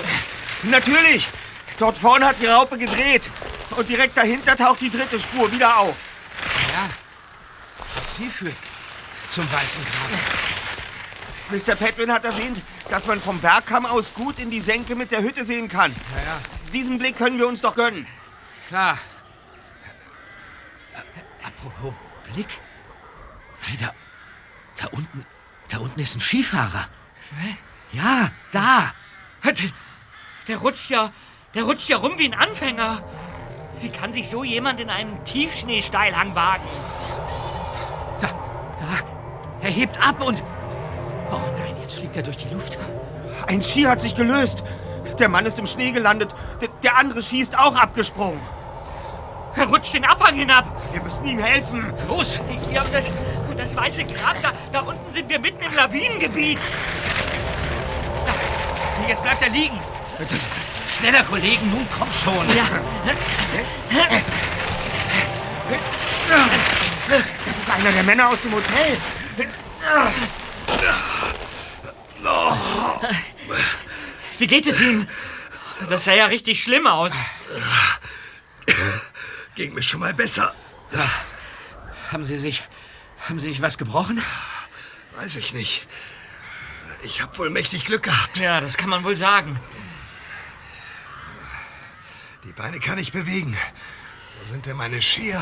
[0.63, 1.27] Natürlich!
[1.77, 3.29] Dort vorne hat die Raupe gedreht.
[3.75, 5.95] Und direkt dahinter taucht die dritte Spur wieder auf.
[8.21, 8.55] Sie führt
[9.29, 11.59] zum Weißen Grab.
[11.59, 11.75] Mr.
[11.75, 15.43] Petwin hat erwähnt, dass man vom Bergkamm aus gut in die Senke mit der Hütte
[15.43, 15.91] sehen kann.
[16.15, 16.39] Ja, ja,
[16.71, 18.05] Diesen Blick können wir uns doch gönnen.
[18.67, 18.99] klar.
[21.43, 21.95] Apropos
[22.31, 22.47] Blick.
[23.79, 23.91] Da,
[24.79, 25.25] da unten,
[25.69, 26.89] da unten ist ein Skifahrer.
[27.91, 28.93] Ja, da.
[29.43, 29.53] Der,
[30.47, 31.11] der rutscht ja,
[31.55, 33.03] der rutscht ja rum wie ein Anfänger.
[33.79, 36.67] Wie kann sich so jemand in einen Tiefschneesteilhang wagen?
[38.21, 39.65] Da, da.
[39.67, 40.41] Er hebt ab und...
[41.31, 42.77] Oh nein, jetzt fliegt er durch die Luft.
[43.47, 44.63] Ein Ski hat sich gelöst.
[45.19, 46.33] Der Mann ist im Schnee gelandet.
[46.61, 48.39] D der andere Ski ist auch abgesprungen.
[49.55, 50.65] Er rutscht den Abhang hinab.
[50.93, 51.93] Wir müssen ihm helfen.
[52.07, 52.39] Los!
[52.73, 53.05] Ja, und das,
[53.49, 56.59] und das weiße Grab, da, da unten sind wir mitten im Lawinengebiet.
[59.07, 59.77] Jetzt bleibt er liegen.
[60.17, 60.47] Das,
[60.97, 62.47] schneller, Kollegen, nun komm schon.
[62.55, 62.65] Ja.
[67.51, 68.97] Das ist einer der Männer aus dem Hotel.
[74.37, 75.09] Wie geht es Ihnen?
[75.89, 77.11] Das sah ja richtig schlimm aus.
[79.55, 80.55] Ging mir schon mal besser.
[82.09, 82.63] Haben Sie sich...
[83.27, 84.23] Haben Sie sich was gebrochen?
[85.17, 85.85] Weiß ich nicht.
[87.03, 88.39] Ich hab wohl mächtig Glück gehabt.
[88.39, 89.59] Ja, das kann man wohl sagen.
[92.45, 93.57] Die Beine kann ich bewegen.
[94.41, 95.39] Wo sind denn meine Skier?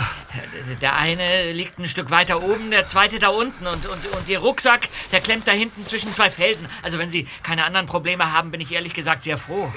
[0.81, 3.65] Der eine liegt ein Stück weiter oben, der zweite da unten.
[3.65, 6.67] Und, und, und Ihr Rucksack, der klemmt da hinten zwischen zwei Felsen.
[6.83, 9.71] Also wenn Sie keine anderen Probleme haben, bin ich ehrlich gesagt sehr froh.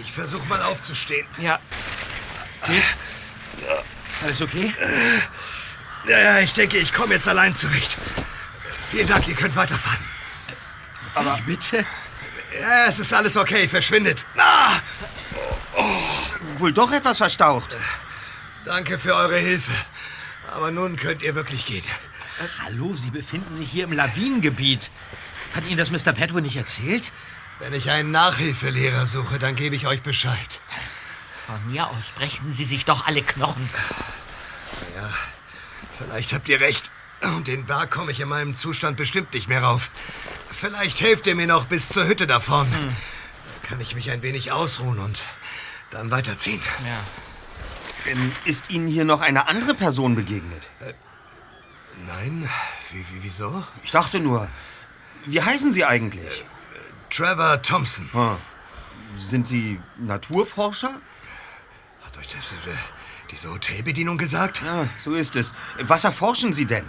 [0.00, 1.26] Ich versuch mal aufzustehen.
[1.38, 1.58] Ja,
[4.22, 4.72] Alles okay?
[6.06, 7.96] Ja, ja, ich denke, ich komme jetzt allein zurecht.
[8.90, 9.98] Vielen Dank, ihr könnt weiterfahren.
[11.14, 11.84] Aber bitte?
[12.58, 14.24] Ja, es ist alles okay, verschwindet.
[14.36, 14.76] Ah,
[16.58, 17.76] Wohl doch etwas verstaucht.
[18.68, 19.72] Danke für eure Hilfe.
[20.54, 21.84] Aber nun könnt ihr wirklich gehen.
[22.64, 24.90] Hallo, Sie befinden sich hier im Lawinengebiet.
[25.54, 26.12] Hat Ihnen das Mr.
[26.12, 27.12] Padwin nicht erzählt?
[27.58, 30.60] Wenn ich einen Nachhilfelehrer suche, dann gebe ich euch Bescheid.
[31.46, 33.68] von mir aus brechen Sie sich doch alle Knochen.
[35.98, 36.90] Vielleicht habt ihr recht.
[37.22, 39.90] Und den Berg komme ich in meinem Zustand bestimmt nicht mehr rauf.
[40.50, 42.68] Vielleicht helft ihr mir noch bis zur Hütte davon.
[42.70, 45.20] Da kann ich mich ein wenig ausruhen und
[45.90, 46.62] dann weiterziehen.
[46.84, 47.00] Ja.
[48.10, 50.66] Ähm, Ist Ihnen hier noch eine andere Person begegnet?
[52.06, 52.48] Nein?
[52.92, 53.64] Wie, wie, wieso?
[53.82, 54.48] Ich dachte nur,
[55.26, 56.44] wie heißen Sie eigentlich?
[57.10, 58.08] Trevor Thompson.
[58.14, 58.36] Ah.
[59.16, 61.00] Sind Sie Naturforscher?
[62.04, 62.76] Hat euch das diese,
[63.30, 64.62] diese Hotelbedienung gesagt?
[64.64, 65.54] Ja, so ist es.
[65.80, 66.84] Was erforschen Sie denn?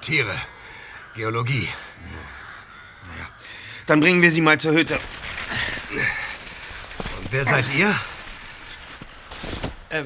[0.00, 0.34] Tiere.
[1.14, 1.68] Geologie.
[3.86, 4.98] Dann bringen wir Sie mal zur Hütte.
[7.18, 7.94] Und wer seid ihr?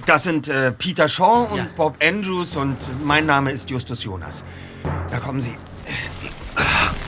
[0.06, 1.68] Das sind äh, Peter Shaw und Ja.
[1.76, 4.44] Bob Andrews und mein Name ist Justus Jonas.
[5.10, 5.56] Da kommen Sie.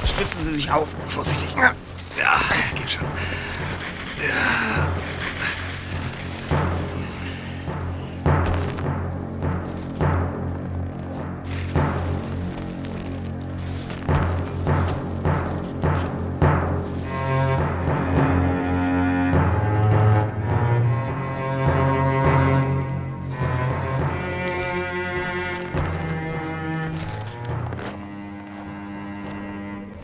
[0.05, 0.97] Stützen Sie sich auf.
[1.07, 1.49] Vorsichtig.
[1.57, 2.41] Ja,
[2.75, 3.07] geht schon.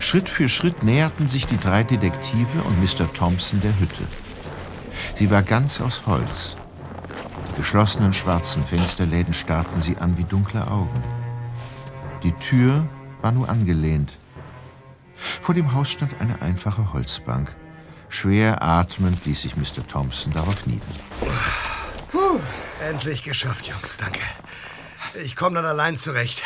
[0.07, 3.13] Schritt für Schritt näherten sich die drei Detektive und Mr.
[3.13, 4.05] Thompson der Hütte.
[5.17, 6.55] Sie war ganz aus Holz.
[7.51, 11.03] Die geschlossenen schwarzen Fensterläden starrten sie an wie dunkle Augen.
[12.23, 12.89] Die Tür
[13.21, 14.17] war nur angelehnt.
[15.43, 17.53] Vor dem Haus stand eine einfache Holzbank.
[18.09, 19.85] Schwer atmend ließ sich Mr.
[19.89, 20.87] Thompson darauf nieder.
[22.89, 23.97] Endlich geschafft, Jungs.
[23.97, 24.21] Danke.
[25.25, 26.45] Ich komme dann allein zurecht.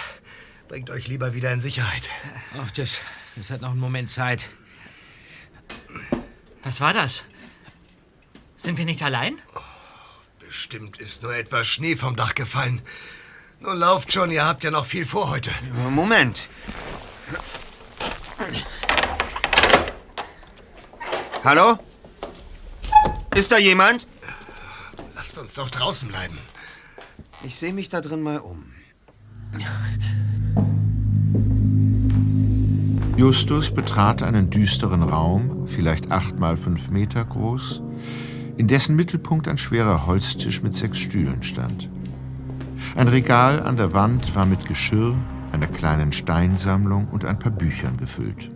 [0.66, 2.08] Bringt euch lieber wieder in Sicherheit.
[2.58, 2.96] Ach, das,
[3.36, 4.46] das hat noch einen Moment Zeit.
[6.62, 7.24] Was war das?
[8.56, 9.38] Sind wir nicht allein?
[10.38, 12.82] Bestimmt ist nur etwas Schnee vom Dach gefallen.
[13.60, 15.50] Nun lauft schon, ihr habt ja noch viel vor heute.
[15.90, 16.48] Moment.
[21.44, 21.78] Hallo?
[23.34, 24.06] Ist da jemand?
[25.14, 26.38] Lasst uns doch draußen bleiben.
[27.42, 28.72] Ich sehe mich da drin mal um.
[33.20, 37.82] Justus betrat einen düsteren Raum, vielleicht acht mal fünf Meter groß,
[38.56, 41.90] in dessen Mittelpunkt ein schwerer Holztisch mit sechs Stühlen stand.
[42.96, 45.18] Ein Regal an der Wand war mit Geschirr,
[45.52, 48.48] einer kleinen Steinsammlung und ein paar Büchern gefüllt.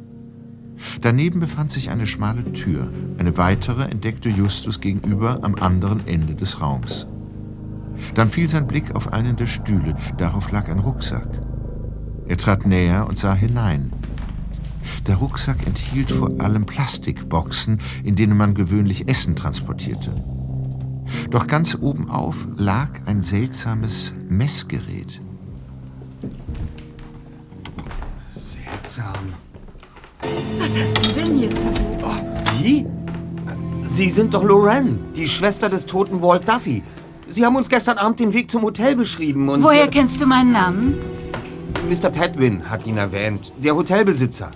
[1.03, 2.90] Daneben befand sich eine schmale Tür.
[3.18, 7.07] Eine weitere entdeckte Justus gegenüber am anderen Ende des Raums.
[8.14, 9.94] Dann fiel sein Blick auf einen der Stühle.
[10.16, 11.29] Darauf lag ein Rucksack.
[12.27, 13.92] Er trat näher und sah hinein.
[15.07, 20.12] Der Rucksack enthielt vor allem Plastikboxen, in denen man gewöhnlich Essen transportierte.
[21.31, 25.18] Doch ganz obenauf lag ein seltsames Messgerät.
[28.35, 29.14] Seltsam.
[30.59, 31.99] Was hast du denn hier zu suchen?
[32.03, 32.87] Oh, Sie?
[33.85, 36.83] Sie sind doch Lorraine, die Schwester des toten Walt Duffy.
[37.29, 39.62] Sie haben uns gestern Abend den Weg zum Hotel beschrieben und...
[39.62, 40.94] Woher äh, kennst du meinen Namen?
[41.88, 42.09] Mr.
[42.11, 44.51] Padwin hat ihn erwähnt, der Hotelbesitzer.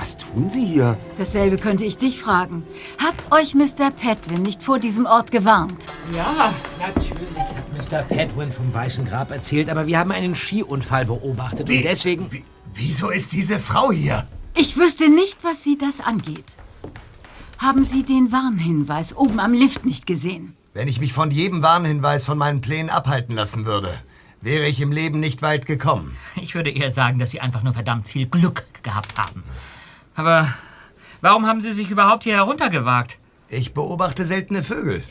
[0.00, 0.96] Was tun Sie hier?
[1.18, 2.62] Dasselbe könnte ich dich fragen.
[2.96, 3.90] Hat euch Mr.
[3.90, 5.76] Petwin nicht vor diesem Ort gewarnt?
[6.16, 8.02] Ja, natürlich hat Mr.
[8.04, 12.32] Padwin vom Weißen Grab erzählt, aber wir haben einen Skiunfall beobachtet und deswegen...
[12.32, 14.26] Wie, wieso ist diese Frau hier?
[14.56, 16.56] Ich wüsste nicht, was Sie das angeht.
[17.58, 20.56] Haben Sie den Warnhinweis oben am Lift nicht gesehen?
[20.72, 23.98] Wenn ich mich von jedem Warnhinweis von meinen Plänen abhalten lassen würde,
[24.40, 26.16] wäre ich im Leben nicht weit gekommen.
[26.40, 29.44] Ich würde eher sagen, dass Sie einfach nur verdammt viel Glück gehabt haben.
[30.14, 30.54] Aber
[31.20, 33.18] warum haben Sie sich überhaupt hier heruntergewagt?
[33.48, 35.02] Ich beobachte seltene Vögel.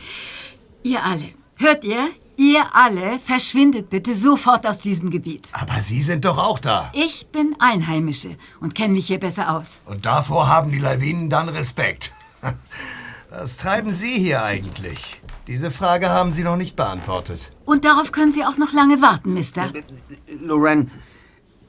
[0.84, 2.10] Ihr alle, hört ihr?
[2.38, 5.50] Ihr alle verschwindet bitte sofort aus diesem Gebiet.
[5.52, 6.90] Aber Sie sind doch auch da.
[6.94, 9.84] Ich bin Einheimische und kenne mich hier besser aus.
[9.86, 12.14] Und davor haben die Lawinen dann Respekt.
[13.30, 15.22] Was treiben Sie hier eigentlich?
[15.48, 17.52] Diese Frage haben Sie noch nicht beantwortet.
[17.66, 19.74] Und darauf können Sie auch noch lange warten, Mister.
[20.40, 20.90] Lorraine,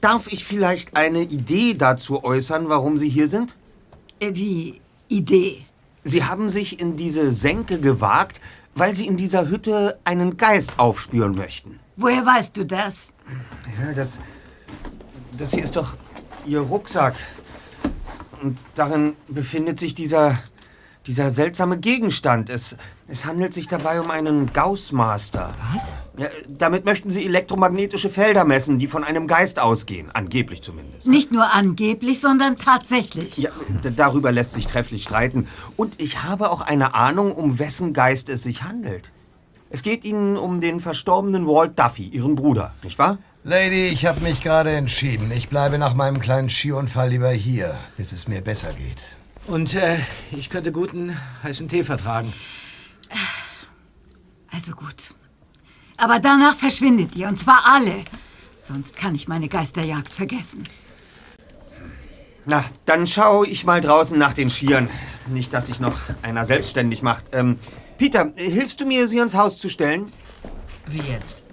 [0.01, 3.55] darf ich vielleicht eine Idee dazu äußern, warum Sie hier sind?
[4.19, 5.65] Äh, Wie Idee?
[6.03, 8.41] Sie haben sich in diese Senke gewagt,
[8.75, 11.79] weil Sie in dieser Hütte einen Geist aufspüren möchten.
[11.95, 13.13] Woher weißt du das?
[13.79, 14.19] Ja, das.
[15.37, 15.95] Das hier ist doch
[16.45, 17.15] Ihr Rucksack.
[18.41, 20.37] Und darin befindet sich dieser.
[21.07, 22.49] Dieser seltsame Gegenstand.
[22.49, 22.75] Es,
[23.07, 25.53] es handelt sich dabei um einen Gauss-Master.
[25.73, 25.93] Was?
[26.17, 30.11] Ja, damit möchten Sie elektromagnetische Felder messen, die von einem Geist ausgehen.
[30.11, 31.07] Angeblich zumindest.
[31.07, 33.37] Nicht nur angeblich, sondern tatsächlich.
[33.37, 33.49] Ja,
[33.95, 35.47] darüber lässt sich trefflich streiten.
[35.75, 39.11] Und ich habe auch eine Ahnung, um wessen Geist es sich handelt.
[39.69, 43.19] Es geht Ihnen um den verstorbenen Walt Duffy, Ihren Bruder, nicht wahr?
[43.43, 45.31] Lady, ich habe mich gerade entschieden.
[45.31, 49.01] Ich bleibe nach meinem kleinen Skiunfall lieber hier, bis es mir besser geht.
[49.47, 49.99] Und äh,
[50.31, 52.33] ich könnte guten heißen Tee vertragen.
[54.51, 55.13] Also gut.
[55.97, 58.03] Aber danach verschwindet ihr, und zwar alle.
[58.59, 60.63] Sonst kann ich meine Geisterjagd vergessen.
[62.45, 64.89] Na, dann schaue ich mal draußen nach den Skiern.
[65.27, 67.25] Nicht, dass sich noch einer selbstständig macht.
[67.33, 67.59] Ähm,
[67.97, 70.11] Peter, äh, hilfst du mir, sie ans Haus zu stellen?
[70.87, 71.43] Wie jetzt?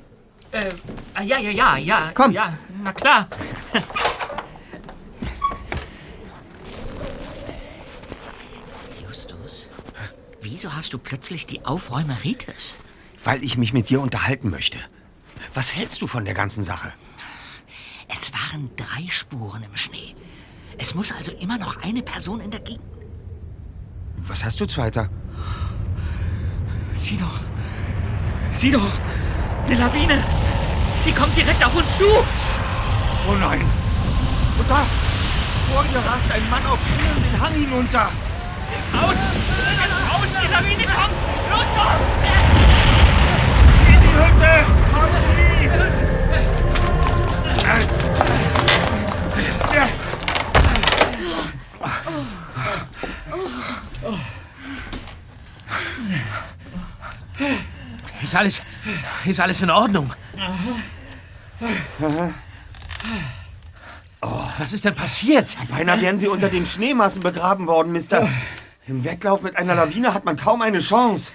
[0.51, 0.70] Äh,
[1.12, 2.11] ah, ja, ja, ja, ja.
[2.14, 2.32] Komm.
[2.32, 3.28] Ja, na klar.
[9.07, 9.68] Justus,
[10.59, 12.74] wieso hast du plötzlich die Aufräumeritis?
[13.22, 14.76] Weil ich mich mit dir unterhalten möchte.
[15.54, 16.92] Was hältst du von der ganzen Sache?
[18.09, 20.16] Es waren drei Spuren im Schnee.
[20.76, 22.82] Es muss also immer noch eine Person in der Gegend.
[24.16, 25.09] Was hast du, Zweiter?
[26.96, 27.40] Sieh doch.
[28.52, 28.92] Sieh doch.
[29.64, 30.24] Eine Lawine.
[31.04, 32.09] Sie kommt direkt auf uns zu.
[33.28, 33.64] Oh nein!
[34.59, 34.84] Und da!
[35.70, 38.11] Vor ihr rast ein Mann auf Skiern den Hang hinunter!
[38.95, 39.16] Raus!
[39.57, 40.29] Zurück ins Haus!
[40.43, 41.16] Die Lawine kommt!
[41.51, 42.01] Los doch!
[43.89, 44.55] In die Hütte!
[44.93, 45.49] Kommen Sie!
[58.23, 58.62] Ist alles,
[59.25, 60.12] ist alles in Ordnung?
[64.21, 65.57] Oh, was ist denn passiert?
[65.71, 68.29] Beinahe wären Sie unter den Schneemassen begraben worden, Mister.
[68.87, 71.33] Im Wettlauf mit einer Lawine hat man kaum eine Chance.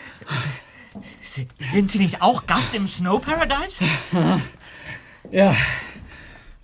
[1.60, 3.84] Sind Sie nicht auch Gast im Snow Paradise?
[5.32, 5.56] Ja,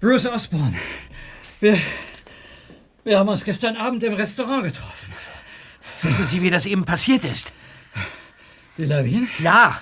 [0.02, 0.76] Bruce Osborne.
[1.60, 1.80] Wir,
[3.04, 5.14] wir haben uns gestern Abend im Restaurant getroffen.
[6.02, 7.54] Wissen Sie, wie das eben passiert ist?
[8.78, 9.28] Die Lawine?
[9.40, 9.82] Ja.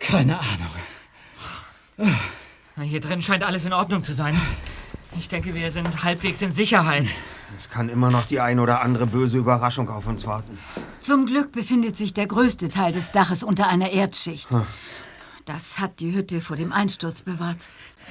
[0.00, 0.70] Keine Ahnung.
[2.76, 4.40] Na, hier drin scheint alles in Ordnung zu sein.
[5.16, 7.06] Ich denke, wir sind halbwegs in Sicherheit.
[7.56, 10.58] Es kann immer noch die ein oder andere böse Überraschung auf uns warten.
[11.00, 14.48] Zum Glück befindet sich der größte Teil des Daches unter einer Erdschicht.
[15.46, 17.56] Das hat die Hütte vor dem Einsturz bewahrt.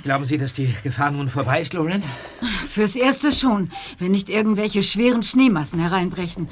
[0.04, 2.02] Glauben Sie, dass die Gefahr nun vorbei ist, Loren?
[2.68, 6.50] Fürs Erste schon, wenn nicht irgendwelche schweren Schneemassen hereinbrechen.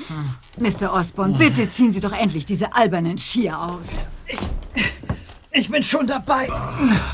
[0.60, 0.94] Mr.
[0.94, 4.10] Osborne, bitte ziehen Sie doch endlich diese albernen Skier aus.
[5.52, 6.50] Ich bin schon dabei.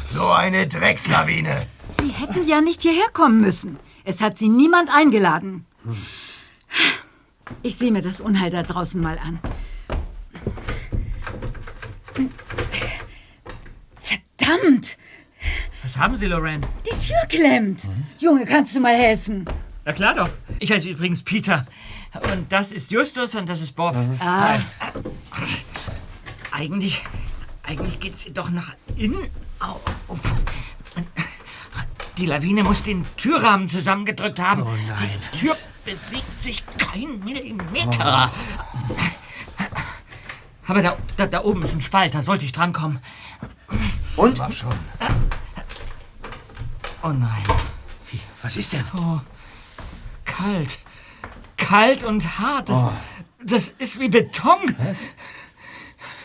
[0.01, 1.67] So eine Dreckslawine.
[1.99, 3.77] Sie hätten ja nicht hierher kommen müssen.
[4.03, 5.65] Es hat Sie niemand eingeladen.
[7.63, 9.39] Ich sehe mir das Unheil da draußen mal an.
[13.99, 14.97] Verdammt!
[15.83, 16.61] Was haben Sie, Lorraine?
[16.85, 17.81] Die Tür klemmt.
[18.19, 19.45] Junge, kannst du mal helfen?
[19.85, 20.29] Na klar doch.
[20.59, 21.65] Ich heiße übrigens Peter.
[22.33, 23.95] Und das ist Justus und das ist Bob.
[24.19, 24.59] Ah,
[26.51, 27.03] Eigentlich,
[27.63, 29.29] eigentlich geht's doch nach innen
[29.59, 29.81] auf.
[32.21, 34.61] Die Lawine muss den Türrahmen zusammengedrückt haben.
[34.61, 35.19] Oh nein.
[35.33, 38.31] Die Tür bewegt sich kein Millimeter.
[40.67, 42.99] Aber da, da, da oben ist ein Spalt, da sollte ich drankommen.
[44.17, 44.37] Und?
[44.37, 44.71] War schon.
[47.01, 47.43] Oh nein,
[48.11, 48.85] Wie, was ist denn?
[50.23, 50.77] kalt.
[51.57, 52.69] Kalt und hart.
[52.69, 52.83] Das,
[53.43, 54.75] das ist wie Beton.
[54.77, 55.09] Was?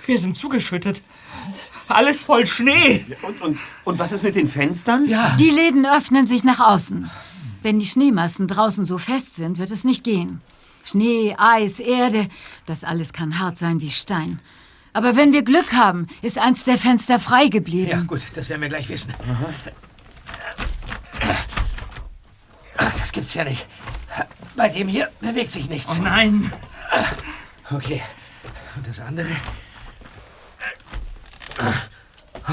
[0.04, 1.00] Wir sind zugeschüttet.
[1.88, 3.04] Alles voll Schnee.
[3.22, 5.06] Und, und, und was ist mit den Fenstern?
[5.08, 5.36] Ja.
[5.38, 7.10] die Läden öffnen sich nach außen.
[7.62, 10.40] Wenn die Schneemassen draußen so fest sind, wird es nicht gehen.
[10.84, 12.28] Schnee, Eis, Erde,
[12.64, 14.40] das alles kann hart sein wie Stein.
[14.92, 17.90] Aber wenn wir Glück haben, ist eins der Fenster frei geblieben.
[17.90, 19.12] Ja, gut, das werden wir gleich wissen.
[22.78, 23.66] Ach, das gibt's ja nicht.
[24.56, 25.98] Bei dem hier bewegt sich nichts.
[25.98, 26.50] Oh nein.
[27.70, 28.00] Okay.
[28.76, 29.28] Und das andere?
[31.58, 32.52] Oh,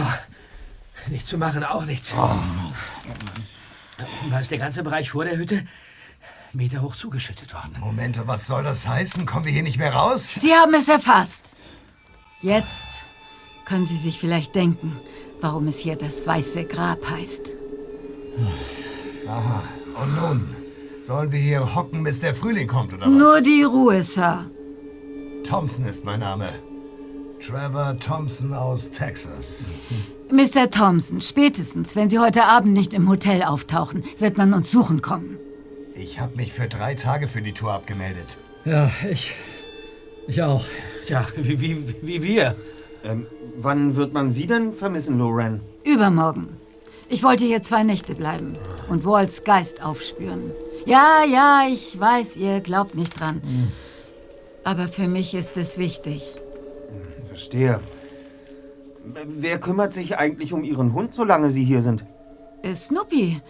[1.10, 2.14] nichts zu machen, auch nichts.
[2.14, 2.74] Offenbar
[4.42, 5.66] ist der ganze Bereich vor der Hütte
[6.54, 7.76] Meter hoch zugeschüttet worden.
[7.80, 9.26] Moment, was soll das heißen?
[9.26, 10.36] Kommen wir hier nicht mehr raus?
[10.36, 11.56] Sie haben es erfasst.
[12.42, 13.02] Jetzt
[13.66, 15.00] können Sie sich vielleicht denken,
[15.42, 17.56] warum es hier das Weiße Grab heißt.
[19.96, 20.56] Und nun?
[21.02, 23.12] Sollen wir hier hocken, bis der Frühling kommt, oder was?
[23.12, 24.52] Nur die Ruhe, Sir.
[25.44, 26.50] Thompson ist mein Name.
[27.46, 29.74] Trevor Thompson aus Texas.
[30.32, 30.72] Mr.
[30.72, 35.38] Thompson, spätestens, wenn Sie heute Abend nicht im Hotel auftauchen, wird man uns suchen kommen.
[35.94, 38.38] Ich habe mich für drei Tage für die Tour abgemeldet.
[38.64, 39.34] Ja, ich.
[40.26, 40.64] Ich auch.
[41.10, 42.56] Ja, wie, wie, wie wir.
[43.04, 43.28] Ähm,
[43.58, 45.60] wann wird man Sie denn vermissen, Loren?
[45.84, 46.48] Übermorgen.
[47.10, 48.56] Ich wollte hier zwei Nächte bleiben
[48.88, 50.52] und Walls Geist aufspüren.
[50.86, 53.42] Ja, ja, ich weiß, ihr glaubt nicht dran.
[54.64, 56.24] Aber für mich ist es wichtig.
[57.34, 57.80] Verstehe.
[59.04, 62.06] Wer kümmert sich eigentlich um Ihren Hund, solange Sie hier sind?
[62.62, 63.42] Äh, Snoopy.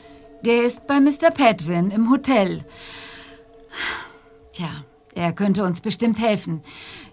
[0.45, 1.31] Der ist bei Mr.
[1.31, 2.63] Padwin im Hotel.
[4.53, 4.69] Tja,
[5.13, 6.63] er könnte uns bestimmt helfen.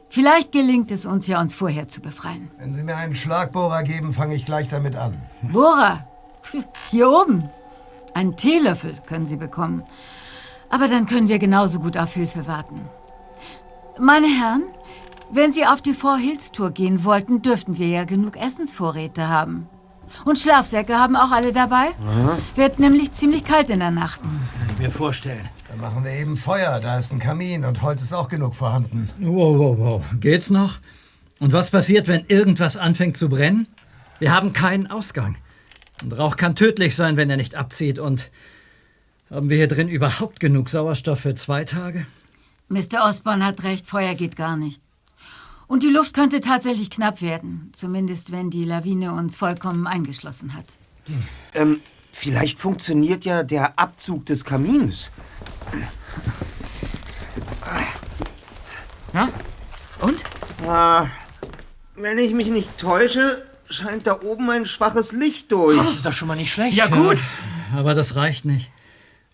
[0.09, 2.53] Vielleicht gelingt es uns ja, uns vorher zu befreien.
[2.59, 5.21] Wenn Sie mir einen Schlagbohrer geben, fange ich gleich damit an.
[5.53, 6.07] Bohrer.
[6.91, 7.49] Hier oben.
[8.15, 9.83] Einen Teelöffel können Sie bekommen.
[10.69, 12.81] Aber dann können wir genauso gut auf Hilfe warten.
[13.99, 14.63] Meine Herren,
[15.33, 19.69] wenn Sie auf die Four Hills Tour gehen wollten, dürften wir ja genug Essensvorräte haben.
[20.25, 21.91] Und Schlafsäcke haben auch alle dabei.
[22.57, 24.21] Wird nämlich ziemlich kalt in der Nacht.
[24.23, 25.49] Kann ich mir vorstellen.
[25.69, 26.81] Dann machen wir eben Feuer.
[26.81, 29.09] Da ist ein Kamin und Holz ist auch genug vorhanden.
[29.21, 30.05] Wow, wow, wow.
[30.19, 30.79] Geht's noch?
[31.39, 33.69] Und was passiert, wenn irgendwas anfängt zu brennen?
[34.19, 35.37] Wir haben keinen Ausgang.
[36.03, 37.99] Und Rauch kann tödlich sein, wenn er nicht abzieht.
[37.99, 38.31] Und
[39.31, 42.07] haben wir hier drin überhaupt genug Sauerstoff für zwei Tage?
[42.69, 43.05] Mr.
[43.09, 44.83] Osborne hat recht, Feuer geht gar nicht.
[45.71, 47.71] Und die Luft könnte tatsächlich knapp werden.
[47.75, 50.65] Zumindest wenn die Lawine uns vollkommen eingeschlossen hat.
[51.55, 55.13] Ähm, vielleicht funktioniert ja der Abzug des Kamins.
[59.13, 59.29] Na?
[60.01, 60.17] Und?
[60.67, 61.07] Ah,
[61.95, 65.79] wenn ich mich nicht täusche, scheint da oben ein schwaches Licht durch.
[65.79, 66.77] Das ist doch schon mal nicht schlecht.
[66.77, 67.19] Ja, gut.
[67.77, 68.73] Aber das reicht nicht.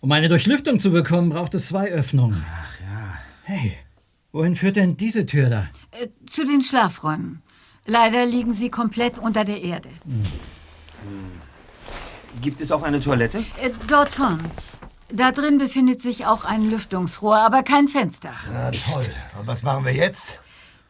[0.01, 2.45] Um eine Durchlüftung zu bekommen, braucht es zwei Öffnungen.
[2.47, 3.17] Ach ja.
[3.41, 3.73] Hey,
[4.31, 5.67] wohin führt denn diese Tür da?
[6.25, 7.41] Zu den Schlafräumen.
[7.85, 9.89] Leider liegen sie komplett unter der Erde.
[12.41, 13.39] Gibt es auch eine Toilette?
[13.61, 14.39] Äh, dort vorn.
[15.09, 18.33] Da drin befindet sich auch ein Lüftungsrohr, aber kein Fenster.
[18.51, 19.05] Na toll.
[19.39, 20.37] Und was machen wir jetzt?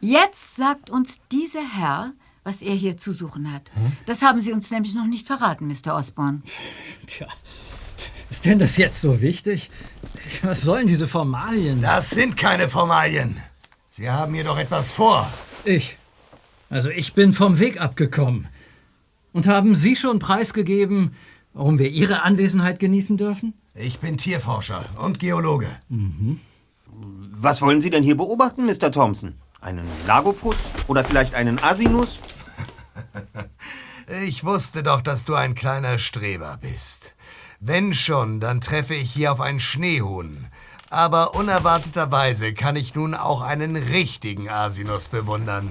[0.00, 3.70] Jetzt sagt uns dieser Herr, was er hier zu suchen hat.
[4.06, 5.94] Das haben Sie uns nämlich noch nicht verraten, Mr.
[5.94, 6.42] Osborne.
[7.06, 7.28] Tja,
[8.30, 9.70] ist denn das jetzt so wichtig?
[10.42, 11.80] Was sollen diese Formalien?
[11.80, 13.40] Das sind keine Formalien.
[13.98, 15.28] Sie haben hier doch etwas vor.
[15.64, 15.96] Ich.
[16.70, 18.46] Also ich bin vom Weg abgekommen.
[19.32, 21.16] Und haben Sie schon preisgegeben,
[21.52, 23.54] warum wir Ihre Anwesenheit genießen dürfen?
[23.74, 25.80] Ich bin Tierforscher und Geologe.
[27.32, 28.92] Was wollen Sie denn hier beobachten, Mr.
[28.92, 29.34] Thompson?
[29.60, 32.20] Einen Lagopus oder vielleicht einen Asinus?
[34.24, 37.14] Ich wusste doch, dass du ein kleiner Streber bist.
[37.60, 40.46] Wenn schon, dann treffe ich hier auf einen Schneehuhn.
[40.90, 45.70] Aber unerwarteterweise kann ich nun auch einen richtigen Asinus bewundern.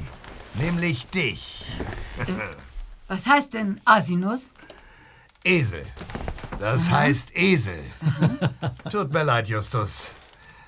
[0.55, 1.65] Nämlich dich.
[3.07, 4.53] Was heißt denn Asinus?
[5.43, 5.85] Esel.
[6.59, 7.83] Das heißt Esel.
[8.91, 10.09] Tut mir leid, Justus.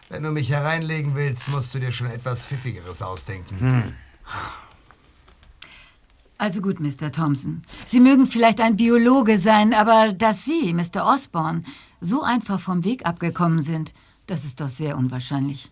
[0.10, 3.96] Wenn du mich hereinlegen willst, musst du dir schon etwas Pfiffigeres ausdenken.
[6.38, 7.12] Also gut, Mr.
[7.12, 7.64] Thompson.
[7.86, 11.06] Sie mögen vielleicht ein Biologe sein, aber dass Sie, Mr.
[11.06, 11.64] Osborne,
[12.00, 13.94] so einfach vom Weg abgekommen sind,
[14.30, 15.70] das ist doch sehr unwahrscheinlich.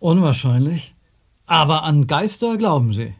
[0.00, 0.94] Unwahrscheinlich.
[1.46, 3.14] Aber an Geister glauben Sie.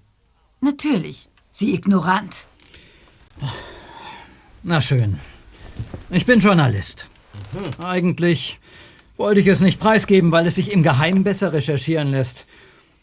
[0.61, 1.29] Natürlich.
[1.51, 2.49] Sie ignorant.
[4.63, 5.21] Na schön.
[6.11, 7.09] Ich bin Journalist.
[7.79, 8.59] Eigentlich
[9.17, 12.47] wollte ich es nicht preisgeben, weil es sich im Geheimen besser recherchieren lässt.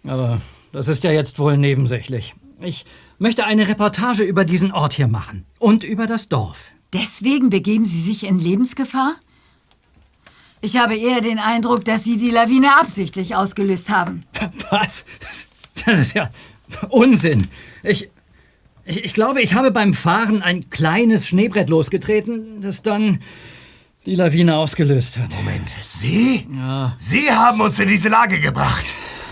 [0.03, 0.41] Aber
[0.71, 2.35] das ist ja jetzt wohl nebensächlich.
[2.59, 2.85] Ich
[3.17, 6.71] möchte eine Reportage über diesen Ort hier machen und über das Dorf.
[6.93, 9.15] Deswegen begeben Sie sich in Lebensgefahr?
[10.63, 14.23] Ich habe eher den Eindruck, dass Sie die Lawine absichtlich ausgelöst haben.
[14.71, 15.03] Was?
[15.85, 16.29] Das ist ja
[16.87, 17.49] Unsinn.
[17.83, 18.09] Ich,
[18.85, 23.19] ich, ich glaube, ich habe beim Fahren ein kleines Schneebrett losgetreten, das dann
[24.05, 25.35] die Lawine ausgelöst hat.
[25.35, 26.47] Moment, Sie?
[26.97, 28.85] Sie haben uns in diese Lage gebracht.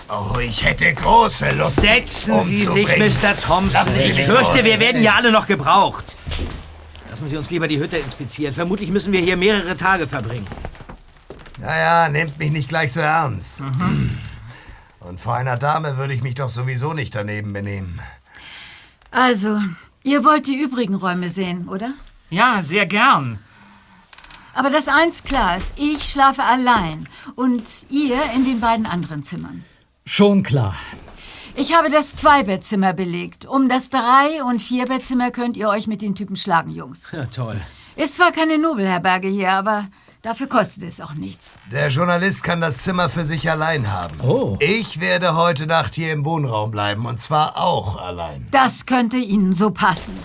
[0.09, 1.79] Oh, ich hätte große Lust.
[1.79, 2.88] Setzen Sie sich.
[2.97, 3.39] Mr.
[3.39, 3.88] Thompson.
[3.97, 4.65] Ich fürchte, los.
[4.65, 6.17] wir werden ja alle noch gebraucht.
[7.09, 8.53] Lassen Sie uns lieber die Hütte inspizieren.
[8.53, 10.45] Vermutlich müssen wir hier mehrere Tage verbringen.
[11.62, 13.62] Naja, nehmt mich nicht gleich so ernst.
[14.99, 17.99] Und vor einer Dame würde ich mich doch sowieso nicht daneben benehmen.
[19.12, 19.59] Also,
[20.03, 21.93] ihr wollt die übrigen Räume sehen, oder?
[22.32, 23.38] Ja, sehr gern.
[24.55, 29.64] Aber das eins klar ist, ich schlafe allein und ihr in den beiden anderen Zimmern.
[30.05, 30.76] Schon klar.
[31.55, 33.45] Ich habe das Zweibettzimmer belegt.
[33.45, 37.09] Um das Drei- und Vierbettzimmer könnt ihr euch mit den Typen schlagen, Jungs.
[37.12, 37.62] Ja, toll.
[37.95, 39.88] Ist zwar keine Nobelherberge hier, aber
[40.22, 41.57] dafür kostet es auch nichts.
[41.72, 44.19] Der Journalist kann das Zimmer für sich allein haben.
[44.22, 44.57] Oh.
[44.59, 48.47] Ich werde heute Nacht hier im Wohnraum bleiben und zwar auch allein.
[48.51, 50.17] Das könnte Ihnen so passen.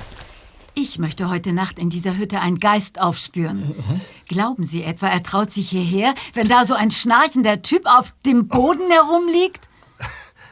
[0.78, 4.02] Ich möchte heute Nacht in dieser Hütte einen Geist aufspüren.
[4.28, 8.46] Glauben Sie etwa, er traut sich hierher, wenn da so ein schnarchender Typ auf dem
[8.46, 9.70] Boden herumliegt?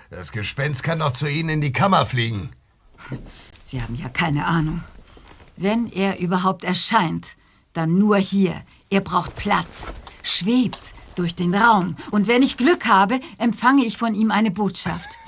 [0.09, 2.51] Das Gespenst kann doch zu Ihnen in die Kammer fliegen.
[3.61, 4.83] Sie haben ja keine Ahnung.
[5.57, 7.37] Wenn er überhaupt erscheint,
[7.75, 8.63] dann nur hier.
[8.95, 9.93] Er braucht Platz,
[10.23, 11.97] schwebt durch den Raum.
[12.13, 15.19] Und wenn ich Glück habe, empfange ich von ihm eine Botschaft.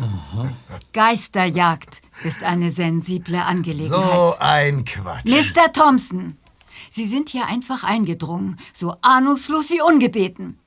[0.92, 3.90] Geisterjagd ist eine sensible Angelegenheit.
[3.90, 5.24] So ein Quatsch.
[5.24, 5.72] Mr.
[5.72, 6.36] Thompson,
[6.90, 10.60] Sie sind hier einfach eingedrungen, so ahnungslos wie ungebeten.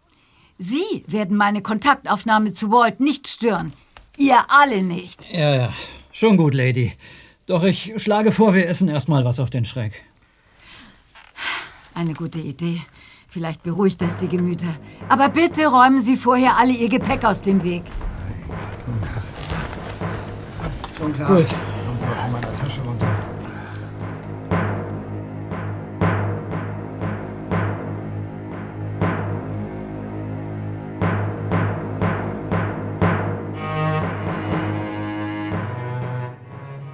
[0.58, 3.72] Sie werden meine Kontaktaufnahme zu Walt nicht stören.
[4.18, 5.32] Ihr alle nicht.
[5.32, 5.74] Ja, ja.
[6.12, 6.92] Schon gut, Lady.
[7.46, 10.04] Doch ich schlage vor, wir essen erstmal was auf den Schreck.
[12.00, 12.80] Eine gute Idee.
[13.28, 14.74] Vielleicht beruhigt das die Gemüter.
[15.10, 17.84] Aber bitte räumen Sie vorher alle Ihr Gepäck aus dem Weg.
[20.98, 21.36] Schon klar.
[21.36, 21.48] Gut.
[21.50, 23.08] Kommen Sie mal von meiner Tasche runter.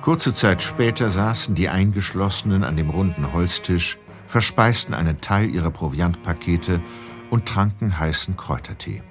[0.02, 6.82] Kurze Zeit später saßen die Eingeschlossenen an dem runden Holztisch, verspeisten einen Teil ihrer Proviantpakete
[7.30, 9.02] und tranken heißen Kräutertee.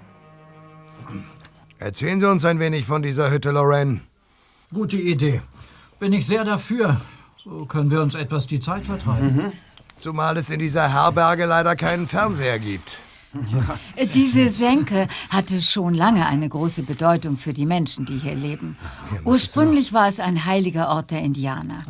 [1.78, 4.00] Erzählen Sie uns ein wenig von dieser Hütte, Lorraine.
[4.72, 5.42] Gute Idee.
[5.98, 7.00] Bin ich sehr dafür.
[7.36, 9.52] So können wir uns etwas die Zeit vertreiben.
[9.96, 12.98] Zumal es in dieser Herberge leider keinen Fernseher gibt.
[14.14, 18.76] Diese Senke hatte schon lange eine große Bedeutung für die Menschen, die hier leben.
[19.24, 21.84] Ursprünglich war es ein heiliger Ort der Indianer.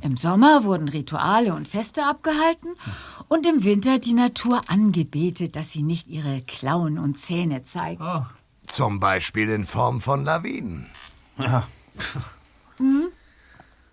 [0.00, 2.68] Im Sommer wurden Rituale und Feste abgehalten
[3.28, 8.02] und im Winter die Natur angebetet, dass sie nicht ihre Klauen und Zähne zeigt.
[8.66, 10.86] Zum Beispiel in Form von Lawinen.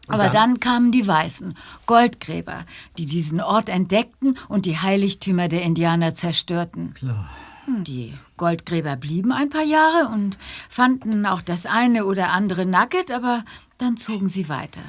[0.07, 2.65] Aber dann kamen die Weißen, Goldgräber,
[2.97, 6.93] die diesen Ort entdeckten und die Heiligtümer der Indianer zerstörten.
[6.93, 7.29] Klar.
[7.67, 10.37] Die Goldgräber blieben ein paar Jahre und
[10.69, 13.43] fanden auch das eine oder andere Nugget, aber
[13.77, 14.81] dann zogen sie weiter,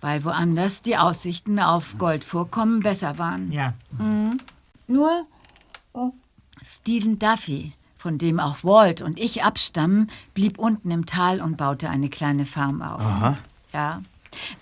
[0.00, 3.52] weil woanders die Aussichten auf Goldvorkommen besser waren.
[3.52, 3.74] Ja.
[4.86, 5.26] Nur
[5.92, 6.12] oh,
[6.62, 11.90] Stephen Duffy, von dem auch Walt und ich abstammen, blieb unten im Tal und baute
[11.90, 13.02] eine kleine Farm auf.
[13.74, 14.00] Ja.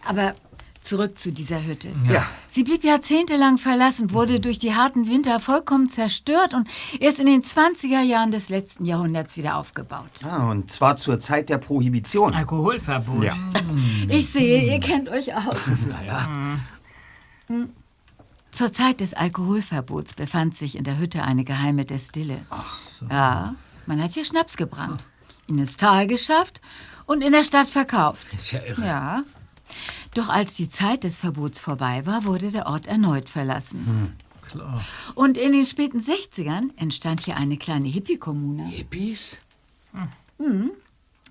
[0.05, 0.35] Aber
[0.81, 1.89] zurück zu dieser Hütte.
[2.09, 2.25] Ja.
[2.47, 6.69] Sie blieb jahrzehntelang verlassen, wurde durch die harten Winter vollkommen zerstört und
[7.01, 10.25] erst in den 20er Jahren des letzten Jahrhunderts wieder aufgebaut.
[10.25, 12.35] Ah, und zwar zur Zeit der Prohibition.
[12.35, 13.25] Alkoholverbot.
[13.25, 13.37] Ja.
[14.09, 15.57] Ich sehe, ihr kennt euch aus.
[15.89, 16.59] Naja,
[18.53, 22.39] Zur Zeit des Alkoholverbots befand sich in der Hütte eine geheime Destille.
[23.11, 23.55] Ja,
[23.87, 25.05] man hat hier Schnaps gebrannt,
[25.49, 26.61] ihn ins Tal geschafft
[27.07, 28.25] und in der Stadt verkauft.
[28.33, 28.87] ist ja irre.
[28.87, 29.25] Ja.
[30.15, 34.17] Doch als die Zeit des Verbots vorbei war, wurde der Ort erneut verlassen.
[34.43, 34.85] Klar.
[35.15, 38.67] Und in den späten 60ern entstand hier eine kleine Hippie-Kommune.
[38.67, 39.41] Hippies?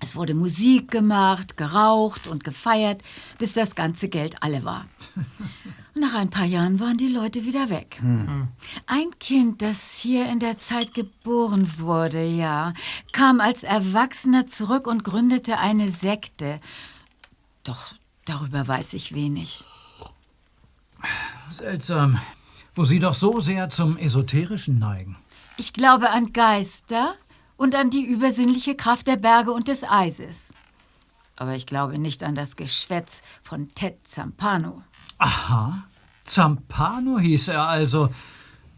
[0.00, 3.02] Es wurde Musik gemacht, geraucht und gefeiert,
[3.38, 4.86] bis das ganze Geld alle war.
[5.94, 7.98] Nach ein paar Jahren waren die Leute wieder weg.
[8.86, 12.74] Ein Kind, das hier in der Zeit geboren wurde, ja,
[13.12, 16.60] kam als Erwachsener zurück und gründete eine Sekte.
[17.64, 17.94] Doch
[18.26, 19.64] darüber weiß ich wenig.
[21.52, 22.18] Seltsam.
[22.74, 25.16] Wo Sie doch so sehr zum Esoterischen neigen.
[25.56, 27.14] Ich glaube an Geister
[27.56, 30.52] und an die übersinnliche Kraft der Berge und des Eises.
[31.36, 34.82] Aber ich glaube nicht an das Geschwätz von Ted Zampano.
[35.18, 35.84] Aha.
[36.24, 38.10] Zampano hieß er also.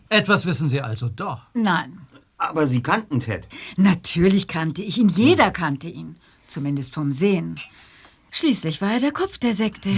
[0.09, 1.43] Etwas wissen Sie also doch.
[1.55, 1.99] Nein,
[2.39, 3.49] Aber Sie kannten Ted.
[3.77, 6.17] natürlich kannte ich ihn, jeder kannte ihn.
[6.47, 7.57] Zumindest vom Sehen.
[8.31, 9.91] Schließlich war er der Kopf der Sekte.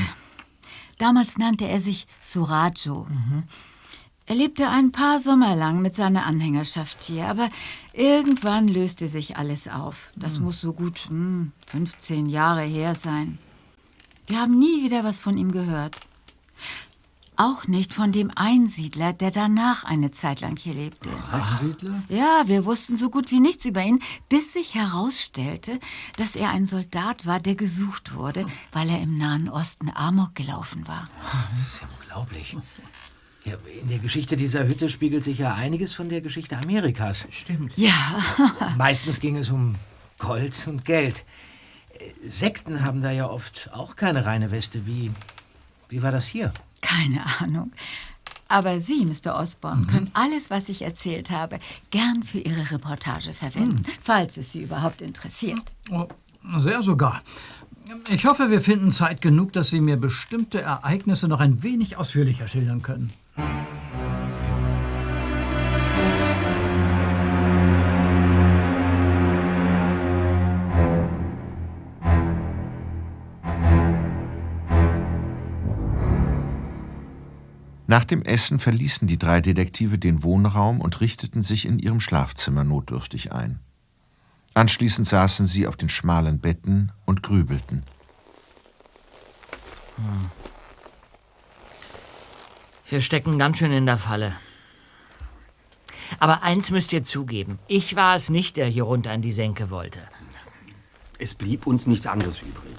[0.99, 3.07] Damals nannte er sich Surajo.
[4.27, 7.49] Er lebte ein paar Sommer lang mit seiner Anhängerschaft hier, aber
[7.93, 9.97] irgendwann löste sich alles auf.
[10.15, 13.39] Das muss so gut hm, 15 Jahre her sein.
[14.27, 15.99] Wir haben nie wieder was von ihm gehört.
[17.41, 21.09] Auch nicht von dem Einsiedler, der danach eine Zeit lang hier lebte.
[21.33, 22.03] Einsiedler?
[22.11, 25.81] Ja, wir wussten so gut wie nichts über ihn, bis sich herausstellte,
[26.19, 30.87] dass er ein Soldat war, der gesucht wurde, weil er im Nahen Osten Amok gelaufen
[30.87, 31.09] war.
[31.55, 32.59] Das ist ja unglaublich.
[33.47, 37.27] Ja, in der Geschichte dieser Hütte spiegelt sich ja einiges von der Geschichte Amerikas.
[37.31, 37.73] Stimmt.
[37.75, 38.19] Ja,
[38.77, 39.77] Meistens ging es um
[40.19, 41.25] Gold und Geld.
[41.95, 44.85] Äh, Sekten haben da ja oft auch keine reine Weste.
[44.85, 45.11] Wie,
[45.89, 46.53] wie war das hier?
[46.81, 47.73] Keine Ahnung.
[48.49, 49.39] Aber Sie, Mr.
[49.39, 51.61] Osborne, können alles, was ich erzählt habe,
[51.91, 55.63] gern für Ihre Reportage verwenden, falls es Sie überhaupt interessiert.
[55.89, 56.09] Oh,
[56.57, 57.23] sehr sogar.
[58.09, 62.49] Ich hoffe, wir finden Zeit genug, dass Sie mir bestimmte Ereignisse noch ein wenig ausführlicher
[62.49, 63.13] schildern können.
[77.91, 82.63] Nach dem Essen verließen die drei Detektive den Wohnraum und richteten sich in ihrem Schlafzimmer
[82.63, 83.59] notdürftig ein.
[84.55, 87.83] Anschließend saßen sie auf den schmalen Betten und grübelten.
[92.89, 94.37] Wir stecken ganz schön in der Falle.
[96.21, 97.59] Aber eins müsst ihr zugeben.
[97.67, 99.99] Ich war es nicht, der hier runter in die Senke wollte.
[101.19, 102.77] Es blieb uns nichts anderes übrig.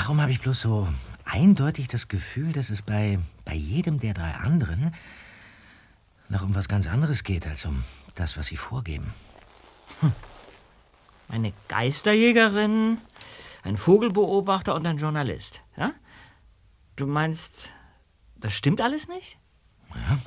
[0.00, 0.88] Warum habe ich bloß so
[1.24, 4.94] eindeutig das Gefühl, dass es bei, bei jedem der drei anderen
[6.28, 7.82] noch um was ganz anderes geht, als um
[8.14, 9.12] das, was sie vorgeben?
[11.28, 12.98] Eine Geisterjägerin,
[13.64, 15.60] ein Vogelbeobachter und ein Journalist.
[15.76, 15.92] Ja?
[16.94, 17.70] Du meinst,
[18.36, 19.36] das stimmt alles nicht?
[19.92, 20.20] Ja,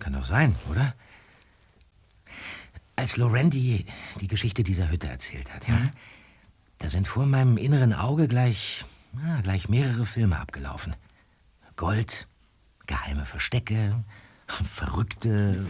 [0.00, 0.94] kann doch sein, oder?
[2.96, 3.86] Als Loren die,
[4.20, 5.78] die Geschichte dieser Hütte erzählt hat, ja,
[6.80, 8.84] da sind vor meinem inneren Auge gleich,
[9.24, 10.96] ja, gleich mehrere Filme abgelaufen.
[11.76, 12.26] Gold,
[12.86, 14.04] geheime Verstecke,
[14.46, 15.64] verrückte.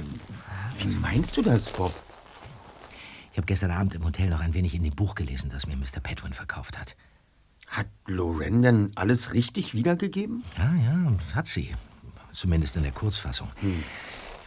[0.79, 1.95] Wie meinst du das, Bob?
[3.33, 5.77] Ich habe gestern Abend im Hotel noch ein wenig in dem Buch gelesen, das mir
[5.77, 6.01] Mr.
[6.03, 6.97] Petwin verkauft hat.
[7.67, 10.43] Hat Loren denn alles richtig wiedergegeben?
[10.57, 11.75] Ja, ja, hat sie.
[12.33, 13.49] Zumindest in der Kurzfassung.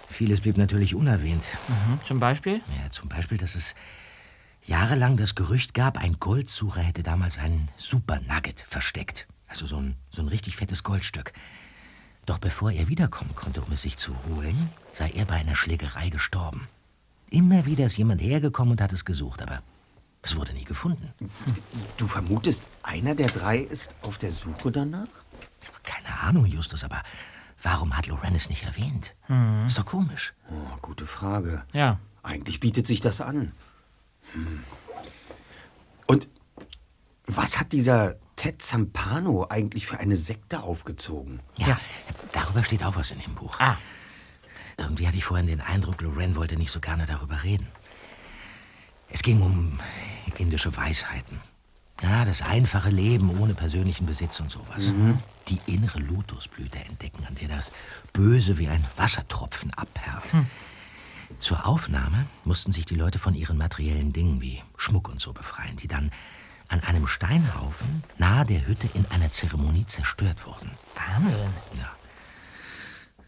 [0.10, 1.48] Vieles blieb natürlich unerwähnt.
[1.68, 2.00] Mhm.
[2.08, 2.62] Zum Beispiel?
[2.82, 3.76] Ja, zum Beispiel, dass es
[4.66, 9.28] jahrelang das Gerücht gab, ein Goldsucher hätte damals einen Super Nugget versteckt.
[9.48, 11.34] Also so ein, so ein richtig fettes Goldstück.
[12.26, 16.10] Doch bevor er wiederkommen konnte, um es sich zu holen, sei er bei einer Schlägerei
[16.10, 16.68] gestorben.
[17.32, 19.64] Immer wieder ist jemand hergekommen und hat es gesucht, aber
[20.22, 21.14] es wurde nie gefunden.
[21.98, 25.08] Du vermutest, einer der drei ist auf der Suche danach?
[25.84, 27.02] Keine Ahnung, Justus, aber
[27.62, 29.16] warum hat Loren es nicht erwähnt?
[29.66, 30.34] Ist doch komisch.
[30.52, 31.64] Oh, gute Frage.
[31.74, 32.00] Ja.
[32.22, 33.54] Eigentlich bietet sich das an.
[34.34, 34.64] Hm.
[36.08, 36.28] Und
[37.28, 41.40] was hat dieser Ted Zampano eigentlich für eine Sekte aufgezogen?
[41.58, 41.80] Ja,
[42.32, 43.60] darüber steht auch was in dem Buch.
[43.60, 43.78] Ah.
[44.78, 47.68] Irgendwie hatte ich vorhin den Eindruck, Loren wollte nicht so gerne darüber reden.
[49.10, 49.80] Es ging um
[50.38, 51.42] indische Weisheiten.
[52.02, 54.94] Ja, das einfache Leben ohne persönlichen Besitz und sowas.
[55.50, 57.74] Die innere Lotusblüte entdecken, an der das
[58.14, 60.46] Böse wie ein Wassertropfen abperlt.
[61.38, 65.78] Zur Aufnahme mussten sich die Leute von ihren materiellen Dingen wie Schmuck und so befreien,
[65.78, 66.12] die dann
[66.68, 70.72] an einem Steinhaufen nahe der Hütte in einer Zeremonie zerstört wurden.
[70.96, 71.50] Wahnsinn.
[71.78, 71.92] Ja.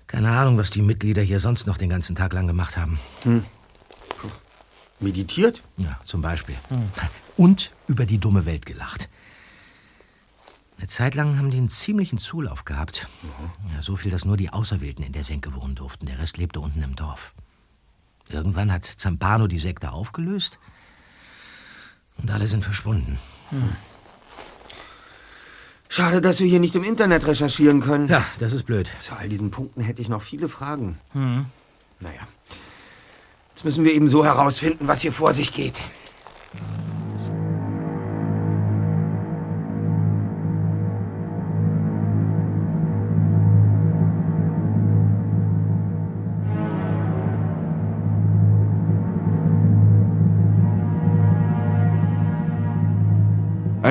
[0.07, 2.99] Keine Ahnung, was die Mitglieder hier sonst noch den ganzen Tag lang gemacht haben.
[4.99, 5.63] Meditiert?
[5.77, 6.55] Ja, zum Beispiel.
[7.37, 9.09] Und über die dumme Welt gelacht.
[10.77, 13.07] Eine Zeit lang haben die einen ziemlichen Zulauf gehabt.
[13.73, 16.07] Ja, so viel, dass nur die Auserwählten in der Senke wohnen durften.
[16.07, 17.33] Der Rest lebte unten im Dorf.
[18.31, 20.59] Irgendwann hat Zampano die Sekte aufgelöst
[22.17, 23.19] und alle sind verschwunden.
[25.89, 28.07] Schade, dass wir hier nicht im Internet recherchieren können.
[28.07, 28.89] Ja, das ist blöd.
[28.99, 30.99] Zu all diesen Punkten hätte ich noch viele Fragen.
[31.13, 32.27] Naja.
[33.49, 35.81] Jetzt müssen wir eben so herausfinden, was hier vor sich geht.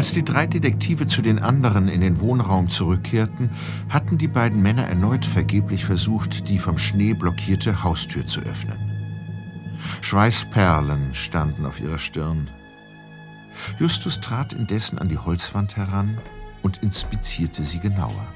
[0.01, 3.51] Als die drei Detektive zu den anderen in den Wohnraum zurückkehrten,
[3.91, 8.79] hatten die beiden Männer erneut vergeblich versucht, die vom Schnee blockierte Haustür zu öffnen.
[10.01, 12.49] Schweißperlen standen auf ihrer Stirn.
[13.79, 16.17] Justus trat indessen an die Holzwand heran
[16.63, 18.27] und inspizierte sie genauer.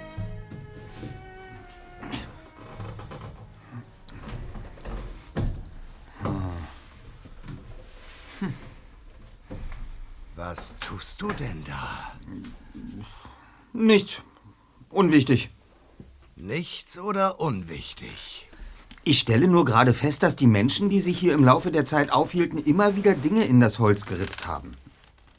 [10.46, 12.12] Was tust du denn da?
[13.72, 14.20] Nichts.
[14.90, 15.48] Unwichtig.
[16.36, 18.50] Nichts oder unwichtig?
[19.04, 22.12] Ich stelle nur gerade fest, dass die Menschen, die sich hier im Laufe der Zeit
[22.12, 24.76] aufhielten, immer wieder Dinge in das Holz geritzt haben.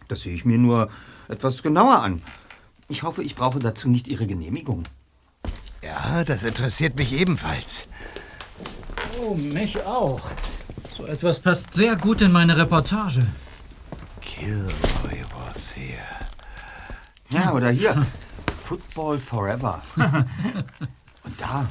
[0.07, 0.89] Das sehe ich mir nur
[1.27, 2.23] etwas genauer an.
[2.87, 4.87] Ich hoffe, ich brauche dazu nicht Ihre Genehmigung.
[5.83, 7.87] Ja, das interessiert mich ebenfalls.
[9.21, 10.31] Oh, mich auch.
[10.97, 13.27] So etwas passt sehr gut in meine Reportage.
[14.25, 16.03] Kilroy was here.
[17.29, 18.05] Ja, oder hier.
[18.51, 19.81] Football Forever.
[21.23, 21.67] Und da.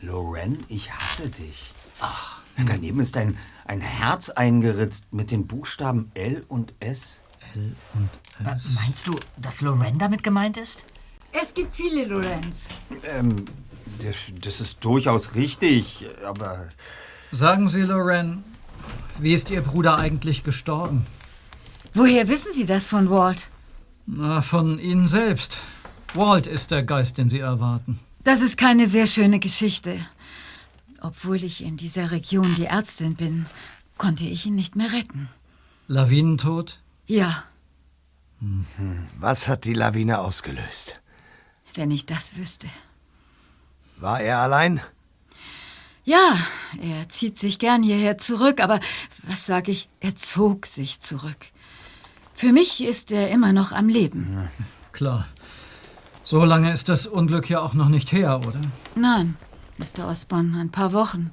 [0.00, 1.72] Loren, ich hasse dich.
[2.00, 2.40] Ach.
[2.66, 7.22] Daneben ist ein, ein Herz eingeritzt mit den Buchstaben L und S.
[7.54, 10.82] Äh, Meinst du, dass Loren damit gemeint ist?
[11.32, 12.68] Es gibt viele Lorenz.
[13.04, 13.44] Ähm,
[14.02, 16.68] das, das ist durchaus richtig, aber
[17.32, 18.42] Sagen Sie, Loren,
[19.18, 21.06] wie ist Ihr Bruder eigentlich gestorben?
[21.96, 23.50] Woher wissen Sie das von Walt?
[24.04, 25.56] Na, von Ihnen selbst.
[26.12, 27.98] Walt ist der Geist, den Sie erwarten.
[28.22, 29.98] Das ist keine sehr schöne Geschichte.
[31.00, 33.46] Obwohl ich in dieser Region die Ärztin bin,
[33.96, 35.30] konnte ich ihn nicht mehr retten.
[35.88, 36.80] Lawinentod?
[37.06, 37.44] Ja,
[39.18, 41.00] Was hat die Lawine ausgelöst?
[41.74, 42.68] Wenn ich das wüsste.
[43.96, 44.82] War er allein?
[46.04, 46.38] Ja,
[46.78, 48.80] er zieht sich gern hierher zurück, aber
[49.22, 51.46] was sag ich, er zog sich zurück.
[52.36, 54.50] Für mich ist er immer noch am Leben.
[54.92, 55.26] Klar.
[56.22, 58.60] So lange ist das Unglück ja auch noch nicht her, oder?
[58.94, 59.38] Nein,
[59.78, 60.06] Mr.
[60.06, 61.32] Osborne, ein paar Wochen.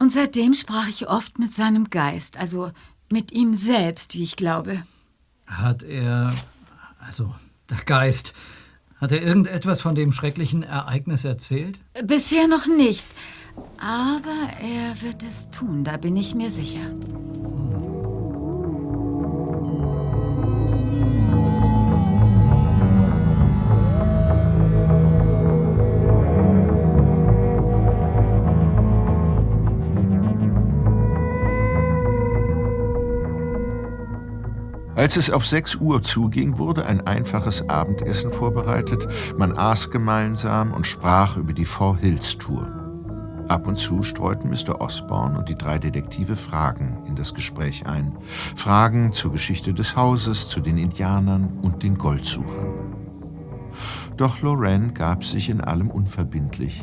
[0.00, 2.72] Und seitdem sprach ich oft mit seinem Geist, also
[3.08, 4.82] mit ihm selbst, wie ich glaube.
[5.46, 6.34] Hat er,
[6.98, 7.32] also
[7.70, 8.34] der Geist,
[9.00, 11.78] hat er irgendetwas von dem schrecklichen Ereignis erzählt?
[12.04, 13.06] Bisher noch nicht,
[13.78, 16.90] aber er wird es tun, da bin ich mir sicher.
[35.04, 39.06] Als es auf 6 Uhr zuging, wurde ein einfaches Abendessen vorbereitet.
[39.36, 42.66] Man aß gemeinsam und sprach über die Four Hills Tour.
[43.48, 44.80] Ab und zu streuten Mr.
[44.80, 48.16] Osborne und die drei Detektive Fragen in das Gespräch ein.
[48.56, 52.94] Fragen zur Geschichte des Hauses, zu den Indianern und den Goldsuchern.
[54.16, 56.82] Doch Lorraine gab sich in allem unverbindlich.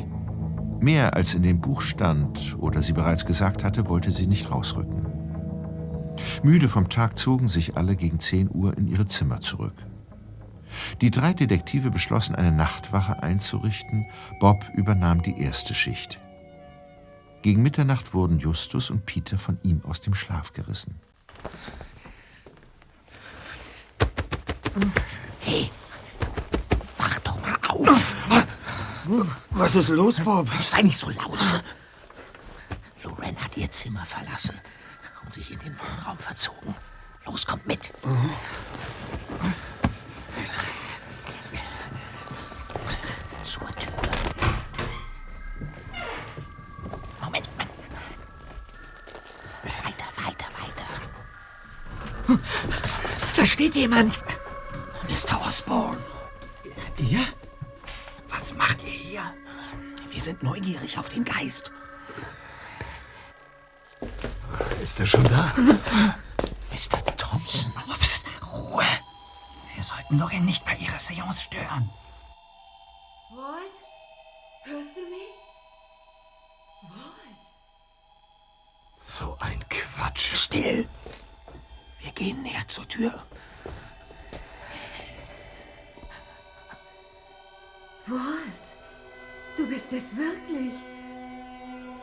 [0.78, 5.21] Mehr als in dem Buch stand oder sie bereits gesagt hatte, wollte sie nicht rausrücken.
[6.42, 9.74] Müde vom Tag zogen sich alle gegen 10 Uhr in ihre Zimmer zurück.
[11.00, 14.06] Die drei Detektive beschlossen, eine Nachtwache einzurichten.
[14.40, 16.18] Bob übernahm die erste Schicht.
[17.42, 20.94] Gegen Mitternacht wurden Justus und Peter von ihm aus dem Schlaf gerissen.
[25.40, 25.70] Hey,
[26.96, 28.14] wach doch mal auf.
[29.50, 30.48] Was ist los, Bob?
[30.60, 31.62] Sei nicht so laut.
[33.02, 34.54] Lorraine hat ihr Zimmer verlassen
[35.32, 36.74] und sich in den Wohnraum verzogen.
[37.24, 37.90] Los, kommt mit.
[43.44, 43.92] Zur Tür.
[47.22, 47.70] Moment, Moment.
[49.84, 52.40] Weiter, weiter, weiter.
[53.36, 54.18] Da steht jemand.
[55.08, 55.46] Mr.
[55.46, 55.98] Osborne,
[56.98, 57.24] Ja?
[58.28, 59.34] was macht ihr hier?
[60.10, 61.70] Wir sind neugierig auf den Geist.
[65.02, 65.52] Er schon da?
[66.70, 67.16] Mr.
[67.16, 67.72] Thompson.
[67.98, 68.84] Psst, Ruhe.
[69.74, 71.90] Wir sollten Lorraine nicht bei ihrer Seance stören.
[73.34, 73.74] Walt?
[74.64, 75.34] Hörst du mich?
[76.82, 77.38] Walt?
[78.96, 80.36] So ein Quatsch.
[80.36, 80.88] Still.
[81.98, 83.26] Wir gehen näher zur Tür.
[88.06, 88.78] Walt,
[89.56, 90.74] du bist es wirklich.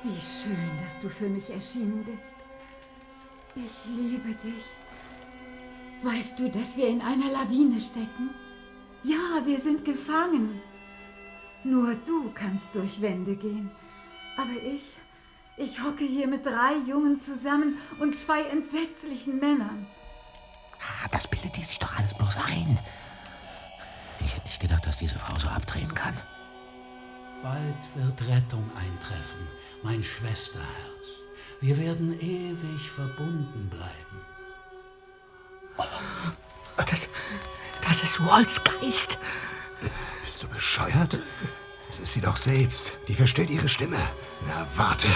[0.04, 2.36] Wie schön, dass du für mich erschienen bist.
[3.66, 4.64] Ich liebe dich.
[6.02, 8.30] Weißt du, dass wir in einer Lawine stecken?
[9.04, 10.62] Ja, wir sind gefangen.
[11.64, 13.70] Nur du kannst durch Wände gehen.
[14.38, 14.96] Aber ich,
[15.58, 19.86] ich hocke hier mit drei Jungen zusammen und zwei entsetzlichen Männern.
[20.80, 22.80] Ah, das bildet die sich doch alles bloß ein.
[24.22, 26.16] Ich hätte nicht gedacht, dass diese Frau so abdrehen kann.
[27.44, 29.48] Bald wird Rettung eintreffen,
[29.84, 31.19] mein Schwesterherz.
[31.62, 33.94] Wir werden ewig verbunden bleiben.
[36.78, 37.10] Das,
[37.86, 39.18] das ist Walts Geist.
[40.24, 41.20] Bist du bescheuert?
[41.90, 42.94] Es ist sie doch selbst.
[43.08, 44.00] Die verstellt ihre Stimme.
[44.48, 45.08] Na, warte.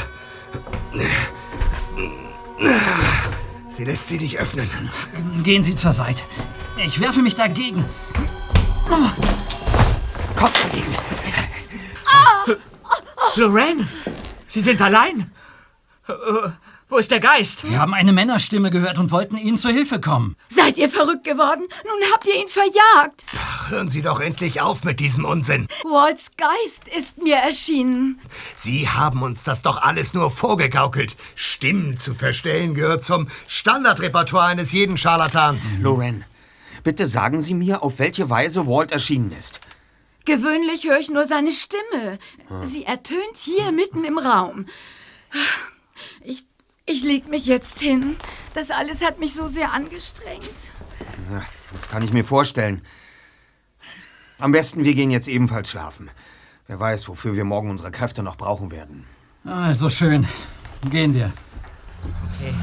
[3.69, 4.69] Sie lässt sie nicht öffnen.
[5.43, 6.23] Gehen Sie zur Seite.
[6.85, 7.85] Ich werfe mich dagegen.
[10.35, 10.93] Kommt, Kollegen.
[13.35, 13.87] Lorraine,
[14.47, 15.31] Sie sind allein.
[16.07, 16.13] Äh,
[16.89, 17.67] Wo ist der Geist?
[17.67, 20.35] Wir haben eine Männerstimme gehört und wollten Ihnen zu Hilfe kommen.
[20.49, 21.63] Seid ihr verrückt geworden?
[21.85, 23.25] Nun habt ihr ihn verjagt.
[23.35, 25.67] Ach, hören Sie doch endlich auf mit diesem Unsinn.
[25.85, 28.19] Walts Geist ist mir erschienen.
[28.55, 31.15] Sie haben uns das doch alles nur vorgegaukelt.
[31.35, 35.77] Stimmen zu verstellen gehört zum Standardrepertoire eines jeden Scharlatans.
[35.79, 36.25] Lorraine,
[36.83, 39.61] bitte sagen Sie mir, auf welche Weise Walt erschienen ist.
[40.25, 42.19] Gewöhnlich höre ich nur seine Stimme.
[42.61, 44.67] Sie ertönt hier mitten im Raum.
[46.21, 46.45] Ich,
[46.85, 48.15] ich leg mich jetzt hin.
[48.53, 50.49] Das alles hat mich so sehr angestrengt.
[51.31, 52.81] Ja, das kann ich mir vorstellen.
[54.39, 56.09] Am besten, wir gehen jetzt ebenfalls schlafen.
[56.67, 59.05] Wer weiß, wofür wir morgen unsere Kräfte noch brauchen werden.
[59.45, 60.27] Also schön.
[60.89, 61.31] Gehen wir.
[62.35, 62.53] Okay.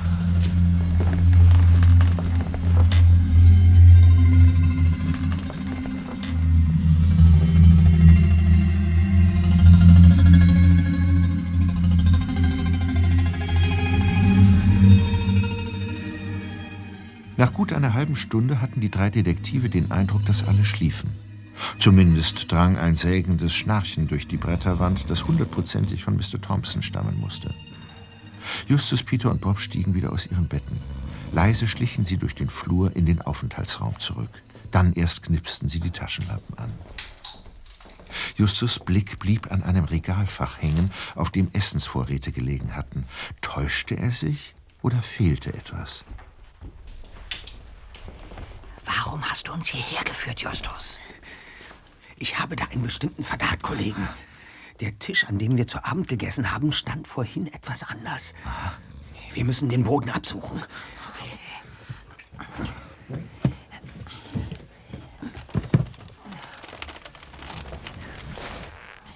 [17.40, 21.08] Nach gut einer halben Stunde hatten die drei Detektive den Eindruck, dass alle schliefen.
[21.78, 26.38] Zumindest drang ein sägendes Schnarchen durch die Bretterwand, das hundertprozentig von Mr.
[26.42, 27.54] Thompson stammen musste.
[28.68, 30.76] Justus, Peter und Bob stiegen wieder aus ihren Betten.
[31.32, 34.42] Leise schlichen sie durch den Flur in den Aufenthaltsraum zurück.
[34.70, 36.70] Dann erst knipsten sie die Taschenlampen an.
[38.36, 43.06] Justus' Blick blieb an einem Regalfach hängen, auf dem Essensvorräte gelegen hatten.
[43.40, 46.04] Täuschte er sich oder fehlte etwas?
[48.96, 50.98] Warum hast du uns hierher geführt, Justus?
[52.16, 54.08] Ich habe da einen bestimmten Verdacht, Kollegen.
[54.80, 58.34] Der Tisch, an dem wir zu Abend gegessen haben, stand vorhin etwas anders.
[59.32, 60.64] Wir müssen den Boden absuchen.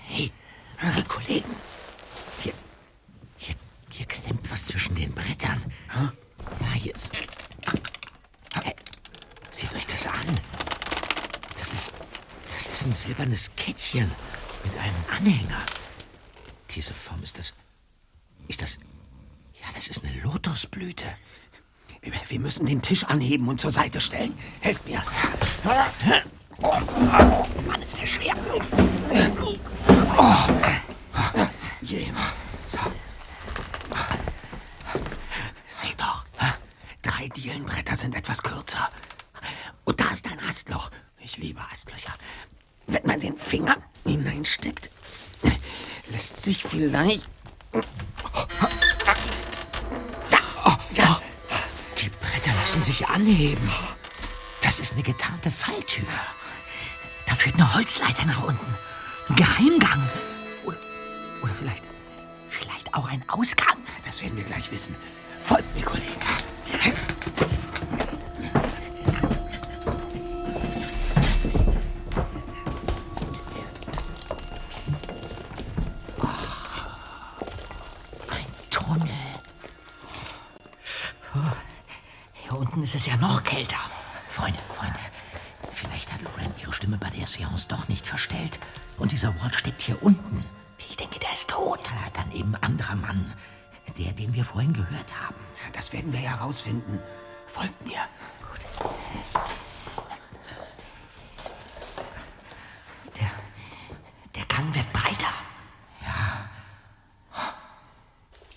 [0.07, 0.31] Hey,
[0.77, 1.51] hey, Kollegen.
[2.43, 2.53] Hier,
[3.39, 3.57] hier,
[3.91, 5.61] hier klemmt was zwischen den Brettern.
[6.61, 7.11] Ja, hier ist.
[9.55, 10.41] Seht euch das an.
[11.57, 11.93] Das ist,
[12.53, 14.11] das ist ein silbernes Kettchen
[14.65, 15.61] mit einem Anhänger.
[16.73, 17.55] Diese Form ist das.
[18.49, 18.81] Ist das.
[19.53, 21.05] Ja, das ist eine Lotusblüte.
[22.29, 24.37] Wir müssen den Tisch anheben und zur Seite stellen.
[24.61, 25.05] Helft mir.
[26.61, 26.75] Oh,
[27.65, 28.35] Mann, ist der schwer.
[29.41, 30.45] Oh.
[32.67, 32.79] So.
[35.69, 36.27] Seht doch.
[37.03, 38.91] Drei Dielenbretter sind etwas kürzer.
[39.85, 40.91] Und da ist ein Astloch.
[41.19, 42.13] Ich liebe Astlöcher.
[42.87, 44.91] Wenn man den Finger hineinsteckt,
[46.11, 47.29] lässt sich vielleicht.
[50.31, 51.21] Da, ja.
[51.99, 53.71] Die Bretter lassen sich anheben.
[54.61, 56.07] Das ist eine getarnte Falltür.
[57.27, 58.75] Da führt eine Holzleiter nach unten.
[59.29, 60.09] Ein Geheimgang.
[60.65, 60.79] Oder,
[61.43, 61.83] oder vielleicht,
[62.51, 63.79] vielleicht auch ein Ausgang.
[64.05, 64.95] Das werden wir gleich wissen.
[65.43, 66.15] Folgt mir, Kollege.
[83.05, 83.77] Es ja noch kälter.
[84.29, 84.99] Freunde, Freunde,
[85.73, 88.59] vielleicht hat Loren ihre Stimme bei der Seance doch nicht verstellt.
[88.97, 90.43] Und dieser Walt steckt hier unten.
[90.89, 91.81] Ich denke, der ist tot.
[91.91, 93.33] Ja, dann eben ein anderer Mann.
[93.99, 95.37] Der, den wir vorhin gehört haben.
[95.75, 96.99] Das werden wir herausfinden.
[97.47, 98.01] Folgt mir.
[103.21, 103.31] Der,
[104.35, 105.33] der Gang wird breiter.
[106.03, 106.49] Ja.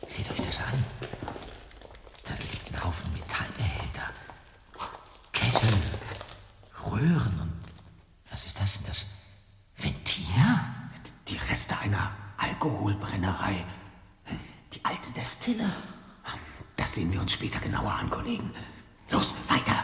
[0.07, 0.85] Seht euch das an.
[2.23, 4.09] Da liegt ein Haufen Metallbehälter.
[5.33, 5.69] Kessel,
[6.85, 7.53] Röhren und
[8.31, 8.87] was ist das denn?
[8.87, 9.05] Das
[9.77, 10.23] Ventil?
[11.27, 13.63] Die Reste einer Alkoholbrennerei.
[14.73, 15.71] Die alte Destille.
[16.75, 18.51] Das sehen wir uns später genauer an, Kollegen.
[19.09, 19.83] Los, weiter.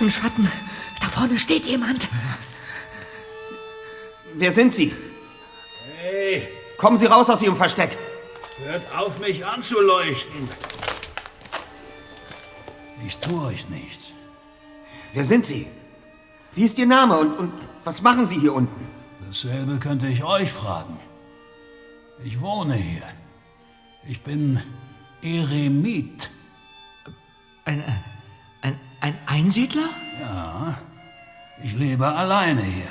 [0.00, 0.50] Ein Schatten.
[1.00, 2.08] Da vorne steht jemand.
[4.34, 4.94] Wer sind Sie?
[6.00, 7.96] Hey, Kommen Sie raus aus Ihrem Versteck.
[8.64, 10.48] hört auf, mich anzuleuchten.
[13.06, 14.04] Ich tue euch nichts.
[15.12, 15.66] Wer sind Sie?
[16.54, 17.52] Wie ist Ihr Name und, und
[17.84, 18.86] was machen Sie hier unten?
[19.26, 20.98] Dasselbe könnte ich euch fragen.
[22.24, 23.02] Ich wohne hier.
[24.06, 24.60] Ich bin
[25.22, 26.30] Eremit.
[27.64, 27.84] Ein,
[28.60, 29.88] ein, ein Einsiedler?
[30.20, 30.78] Ja,
[31.62, 32.88] ich lebe alleine hier.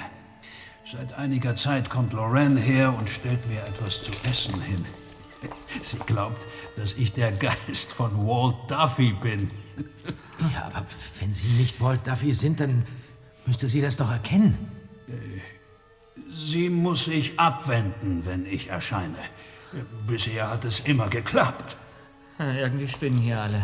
[0.92, 4.86] Seit einiger Zeit kommt Lorraine her und stellt mir etwas zu essen hin.
[5.82, 6.46] Sie glaubt,
[6.76, 9.50] dass ich der Geist von Walt Duffy bin.
[10.54, 10.86] Ja, aber
[11.20, 12.86] wenn Sie nicht Walt Duffy sind, dann
[13.46, 14.58] müsste sie das doch erkennen.
[16.30, 19.18] Sie muss sich abwenden, wenn ich erscheine.
[20.08, 21.78] Bisher hat es immer geklappt.
[22.40, 23.62] Ja, irgendwie spinnen hier alle.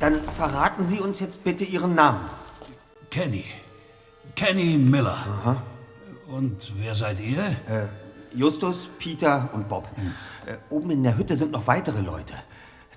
[0.00, 2.20] Dann verraten Sie uns jetzt bitte Ihren Namen.
[3.10, 3.44] Kenny.
[4.38, 5.18] Kenny Miller.
[6.28, 7.42] Und wer seid ihr?
[7.42, 7.88] Äh,
[8.32, 9.88] Justus, Peter und Bob.
[10.46, 12.34] Äh, oben in der Hütte sind noch weitere Leute.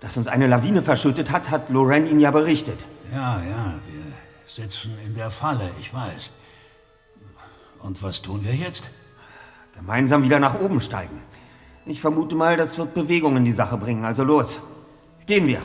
[0.01, 2.85] Dass uns eine Lawine verschüttet hat, hat Lorraine Ihnen ja berichtet.
[3.11, 4.13] Ja, ja, wir
[4.45, 6.29] sitzen in der Falle, ich weiß.
[7.79, 8.91] Und was tun wir jetzt?
[9.75, 11.21] Gemeinsam wieder nach oben steigen.
[11.87, 14.05] Ich vermute mal, das wird Bewegung in die Sache bringen.
[14.05, 14.59] Also los.
[15.25, 15.63] Gehen wir.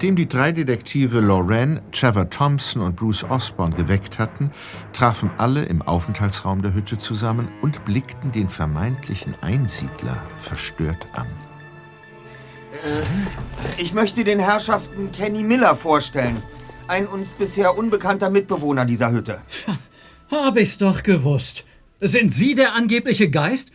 [0.00, 4.50] Nachdem die drei Detektive Lorraine, Trevor Thompson und Bruce Osborne geweckt hatten,
[4.94, 11.26] trafen alle im Aufenthaltsraum der Hütte zusammen und blickten den vermeintlichen Einsiedler verstört an.
[13.76, 16.42] Ich möchte den Herrschaften Kenny Miller vorstellen.
[16.88, 19.42] Ein uns bisher unbekannter Mitbewohner dieser Hütte.
[20.30, 21.64] Hab ich's doch gewusst.
[22.00, 23.70] Sind Sie der angebliche Geist?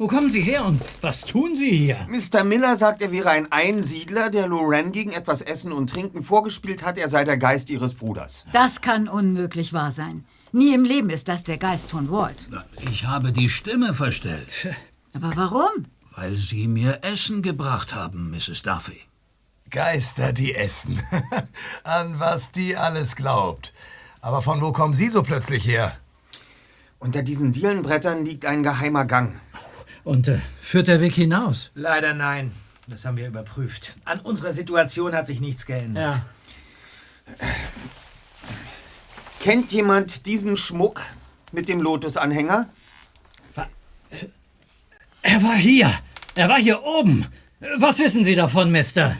[0.00, 1.98] Wo kommen Sie her und was tun Sie hier?
[2.08, 2.42] Mr.
[2.42, 6.96] Miller sagt, er wäre ein Einsiedler, der Lorraine gegen etwas Essen und Trinken vorgespielt hat,
[6.96, 8.46] er sei der Geist ihres Bruders.
[8.54, 10.24] Das kann unmöglich wahr sein.
[10.52, 12.48] Nie im Leben ist das der Geist von Walt.
[12.90, 14.68] Ich habe die Stimme verstellt,
[15.12, 15.84] Aber warum?
[16.16, 18.62] weil Sie mir Essen gebracht haben, Mrs.
[18.62, 19.00] Duffy.
[19.68, 21.02] Geister, die essen.
[21.84, 23.74] An was die alles glaubt.
[24.22, 25.94] Aber von wo kommen Sie so plötzlich her?
[26.98, 29.38] Unter diesen Dielenbrettern liegt ein geheimer Gang.
[30.04, 31.70] Und äh, führt der Weg hinaus?
[31.74, 32.52] Leider nein.
[32.88, 33.94] Das haben wir überprüft.
[34.04, 36.14] An unserer Situation hat sich nichts geändert.
[36.14, 37.46] Ja.
[39.40, 41.00] Kennt jemand diesen Schmuck
[41.52, 42.68] mit dem Lotusanhänger?
[45.22, 45.92] Er war hier.
[46.34, 47.26] Er war hier oben.
[47.78, 49.16] Was wissen Sie davon, Mister?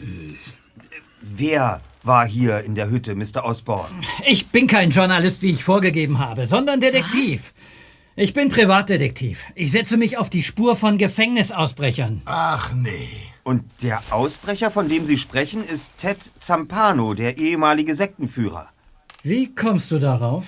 [1.21, 3.45] Wer war hier in der Hütte, Mr.
[3.45, 3.93] Osborne?
[4.25, 7.53] Ich bin kein Journalist, wie ich vorgegeben habe, sondern Detektiv.
[8.17, 9.45] Ich bin Privatdetektiv.
[9.55, 12.21] Ich setze mich auf die Spur von Gefängnisausbrechern.
[12.25, 13.07] Ach nee.
[13.43, 18.67] Und der Ausbrecher, von dem Sie sprechen, ist Ted Zampano, der ehemalige Sektenführer.
[19.23, 20.45] Wie kommst du darauf?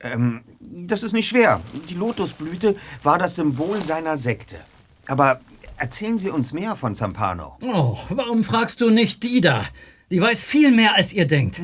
[0.00, 1.62] Ähm, das ist nicht schwer.
[1.88, 4.58] Die Lotusblüte war das Symbol seiner Sekte.
[5.06, 5.40] Aber
[5.78, 7.56] erzählen Sie uns mehr von Zampano.
[7.62, 9.64] Oh, warum fragst du nicht die da?
[10.10, 11.62] Die weiß viel mehr, als ihr denkt.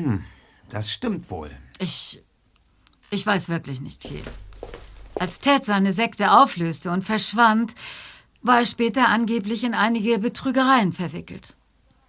[0.69, 1.51] Das stimmt wohl.
[1.77, 2.23] Ich.
[3.11, 4.23] Ich weiß wirklich nicht viel.
[5.19, 7.73] Als Ted seine Sekte auflöste und verschwand,
[8.41, 11.55] war er später angeblich in einige Betrügereien verwickelt.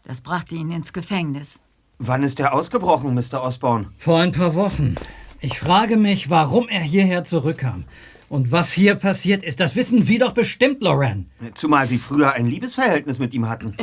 [0.03, 1.63] Das brachte ihn ins Gefängnis.
[1.99, 3.43] Wann ist er ausgebrochen, Mr.
[3.43, 3.91] Osborne?
[3.99, 4.97] Vor ein paar Wochen.
[5.41, 7.85] Ich frage mich, warum er hierher zurückkam.
[8.29, 11.31] Und was hier passiert ist, das wissen Sie doch bestimmt, Loran.
[11.55, 13.77] Zumal Sie früher ein Liebesverhältnis mit ihm hatten.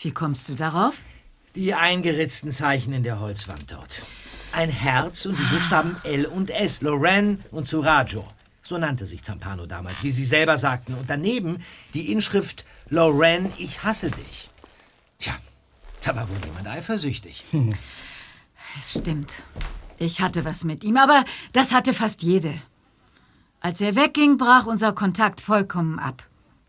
[0.00, 0.94] Wie kommst du darauf?
[1.56, 4.02] Die eingeritzten Zeichen in der Holzwand dort.
[4.52, 6.82] Ein Herz und die Buchstaben L und S.
[6.82, 8.24] Loren und Surajo.
[8.72, 10.94] So nannte sich Zampano damals, wie Sie selber sagten.
[10.94, 11.58] Und daneben
[11.92, 14.48] die Inschrift Loren, ich hasse dich.
[15.18, 15.34] Tja,
[16.00, 17.44] da war wohl jemand eifersüchtig.
[18.80, 19.30] Es stimmt.
[19.98, 22.54] Ich hatte was mit ihm, aber das hatte fast jede.
[23.60, 26.22] Als er wegging, brach unser Kontakt vollkommen ab.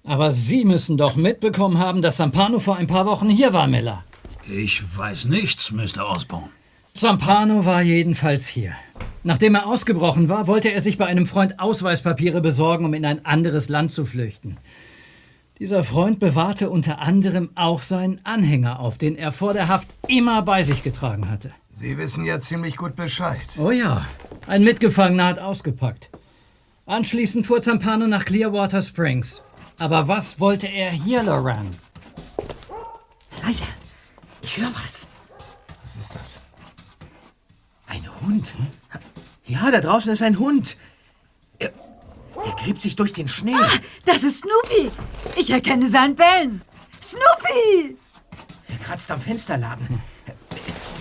[0.06, 4.04] Aber Sie müssen doch mitbekommen haben, dass Zampano vor ein paar Wochen hier war, Miller.
[4.46, 6.10] Ich weiß nichts, Mr.
[6.10, 6.50] Osborne.
[6.94, 8.74] Zampano war jedenfalls hier.
[9.24, 13.26] Nachdem er ausgebrochen war, wollte er sich bei einem Freund Ausweispapiere besorgen, um in ein
[13.26, 14.58] anderes Land zu flüchten.
[15.58, 20.44] Dieser Freund bewahrte unter anderem auch seinen Anhänger auf, den er vor der Haft immer
[20.44, 21.52] bei sich getragen hatte.
[21.72, 23.58] Sie wissen ja ziemlich gut Bescheid.
[23.58, 24.06] Oh ja,
[24.46, 26.10] ein Mitgefangener hat ausgepackt.
[26.86, 29.42] Anschließend fuhr Zampano nach Clearwater Springs.
[29.80, 31.76] Aber was wollte er hier, Loran?
[33.44, 33.64] Leise,
[34.44, 35.08] ich höre was.
[35.84, 36.43] Was ist das?
[37.94, 38.56] Ein Hund?
[39.46, 40.78] Ja, da draußen ist ein Hund.
[41.60, 41.72] Er,
[42.44, 43.56] er gräbt sich durch den Schnee.
[44.04, 44.92] Das ist Snoopy!
[45.36, 46.64] Ich erkenne sein Bellen!
[47.04, 47.96] Snoopy!
[48.68, 50.02] Er kratzt am Fensterladen.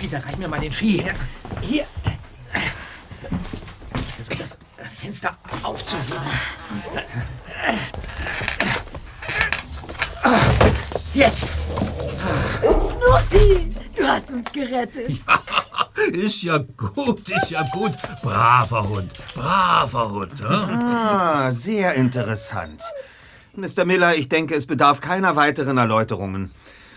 [0.01, 1.03] Peter, reich mir mal den Ski.
[1.62, 1.86] Hier.
[3.95, 4.59] Ich versuche das
[5.01, 6.18] Fenster aufzuheben.
[11.14, 11.48] Jetzt.
[12.60, 13.81] Snoopy!
[14.03, 15.20] Du hast uns gerettet.
[16.12, 17.93] Ist ja gut, ist ja gut.
[18.23, 20.41] Braver Hund, braver Hund.
[20.41, 20.49] Hm?
[20.49, 22.83] Ah, sehr interessant.
[23.55, 23.85] Mr.
[23.85, 26.51] Miller, ich denke, es bedarf keiner weiteren Erläuterungen.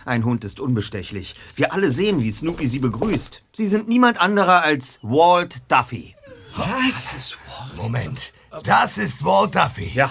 [0.05, 1.35] Ein Hund ist unbestechlich.
[1.55, 3.43] Wir alle sehen, wie Snoopy sie begrüßt.
[3.53, 6.15] Sie sind niemand anderer als Walt Duffy.
[6.55, 7.37] Was?
[7.75, 8.33] Moment.
[8.63, 9.91] Das ist Walt Duffy.
[9.93, 10.09] Ja.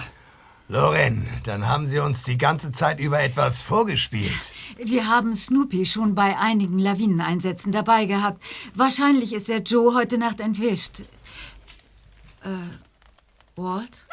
[0.67, 4.31] Loren, dann haben Sie uns die ganze Zeit über etwas vorgespielt.
[4.83, 8.41] Wir haben Snoopy schon bei einigen Lawineneinsätzen dabei gehabt.
[8.73, 11.01] Wahrscheinlich ist er Joe heute Nacht entwischt.
[12.41, 12.49] Äh,
[13.55, 14.07] Walt?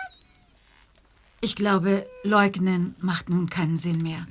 [1.41, 4.27] Ich glaube, leugnen macht nun keinen Sinn mehr.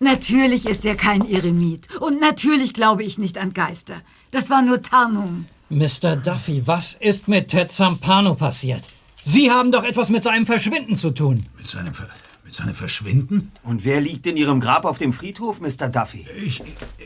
[0.00, 1.94] Natürlich ist er kein Eremit.
[2.00, 4.02] Und natürlich glaube ich nicht an Geister.
[4.32, 5.46] Das war nur Tarnung.
[5.70, 6.16] Mr.
[6.16, 8.82] Duffy, was ist mit Ted Zampano passiert?
[9.28, 11.44] Sie haben doch etwas mit seinem Verschwinden zu tun.
[11.58, 12.08] Mit seinem, Ver
[12.44, 13.50] mit seinem Verschwinden?
[13.64, 15.88] Und wer liegt in Ihrem Grab auf dem Friedhof, Mr.
[15.88, 16.24] Duffy?
[16.40, 16.62] Ich,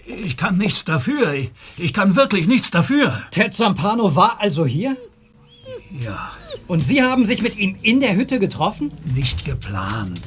[0.06, 1.32] ich kann nichts dafür.
[1.32, 3.22] Ich, ich kann wirklich nichts dafür.
[3.30, 4.98] Ted Zampano war also hier?
[5.98, 6.30] Ja,
[6.66, 8.92] Und Sie haben sich mit ihm in der Hütte getroffen?
[9.14, 10.20] nicht geplant.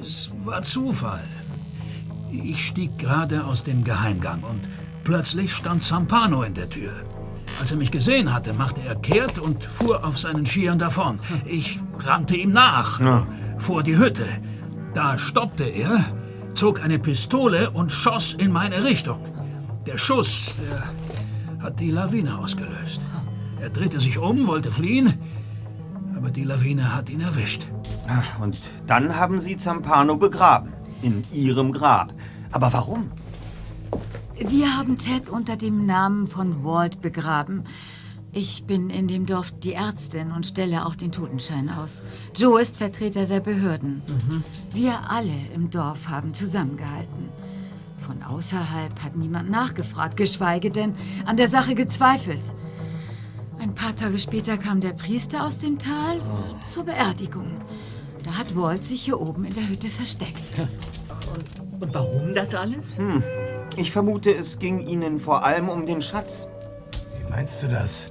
[0.00, 1.28] Es war Zufall.
[2.32, 4.70] Ich stieg gerade aus dem Geheimgang und
[5.04, 6.92] plötzlich stand Zampano in der Tür.
[7.60, 11.18] Als er mich gesehen hatte, machte er kehrt und fuhr auf seinen Skiern davon.
[11.44, 13.00] Ich rannte ihm nach,
[13.58, 14.26] vor die Hütte.
[14.94, 16.04] Da stoppte er,
[16.54, 19.20] zog eine Pistole und schoss in meine Richtung.
[19.86, 23.02] Der Schuss, der hat die Lawine ausgelöst.
[23.60, 25.14] Er drehte sich um, wollte fliehen,
[26.16, 27.68] aber die Lawine hat ihn erwischt.
[28.08, 28.56] Ah, Und
[28.86, 30.72] dann haben Sie Zampano begraben.
[31.02, 32.12] In Ihrem Grab.
[32.52, 33.10] Aber warum?
[34.48, 37.64] Wir haben Ted unter dem Namen von Walt begraben.
[38.32, 42.02] Ich bin in dem Dorf die Ärztin und stelle auch den Totenschein aus.
[42.34, 44.02] Joe ist Vertreter der Behörden.
[44.72, 47.28] Wir alle im Dorf haben zusammengehalten.
[47.98, 50.94] Von außerhalb hat niemand nachgefragt, geschweige denn
[51.26, 52.42] an der Sache gezweifelt.
[53.58, 56.18] Ein paar Tage später kam der Priester aus dem Tal
[56.66, 57.60] zur Beerdigung.
[58.24, 60.58] Da hat Walt sich hier oben in der Hütte versteckt.
[60.58, 62.98] Und warum das alles?
[62.98, 63.22] Hm.
[63.76, 66.48] Ich vermute, es ging Ihnen vor allem um den Schatz.
[67.18, 68.10] Wie meinst du das?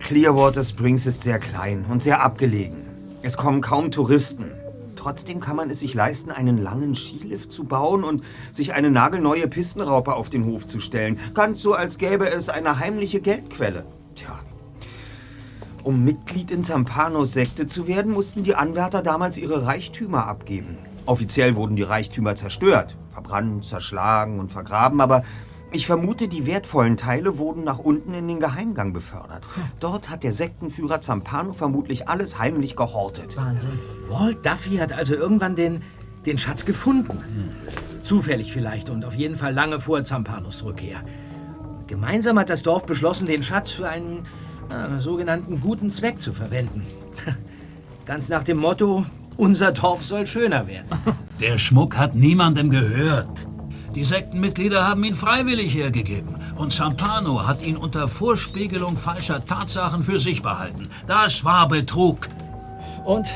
[0.00, 2.76] Clearwater Springs ist sehr klein und sehr abgelegen.
[3.22, 4.50] Es kommen kaum Touristen.
[4.94, 9.46] Trotzdem kann man es sich leisten, einen langen Skilift zu bauen und sich eine nagelneue
[9.46, 11.18] Pistenraupe auf den Hof zu stellen.
[11.34, 13.86] Ganz so, als gäbe es eine heimliche Geldquelle.
[14.14, 14.38] Tja.
[15.84, 20.78] Um Mitglied in Zampanos Sekte zu werden, mussten die Anwärter damals ihre Reichtümer abgeben.
[21.06, 25.22] Offiziell wurden die Reichtümer zerstört, verbrannt, zerschlagen und vergraben, aber
[25.72, 29.46] ich vermute, die wertvollen Teile wurden nach unten in den Geheimgang befördert.
[29.80, 33.36] Dort hat der Sektenführer Zampano vermutlich alles heimlich gehortet.
[33.36, 33.78] Wahnsinn.
[34.08, 35.82] Walt Duffy hat also irgendwann den,
[36.24, 37.18] den Schatz gefunden.
[38.00, 41.02] Zufällig vielleicht und auf jeden Fall lange vor Zampanos Rückkehr.
[41.88, 44.24] Gemeinsam hat das Dorf beschlossen, den Schatz für einen
[44.68, 46.86] na, sogenannten guten Zweck zu verwenden.
[48.06, 49.04] Ganz nach dem Motto,
[49.36, 50.88] unser Dorf soll schöner werden.
[51.40, 53.46] Der Schmuck hat niemandem gehört.
[53.94, 56.36] Die Sektenmitglieder haben ihn freiwillig hergegeben.
[56.56, 60.88] Und Zampano hat ihn unter Vorspiegelung falscher Tatsachen für sich behalten.
[61.06, 62.28] Das war Betrug.
[63.04, 63.28] Und?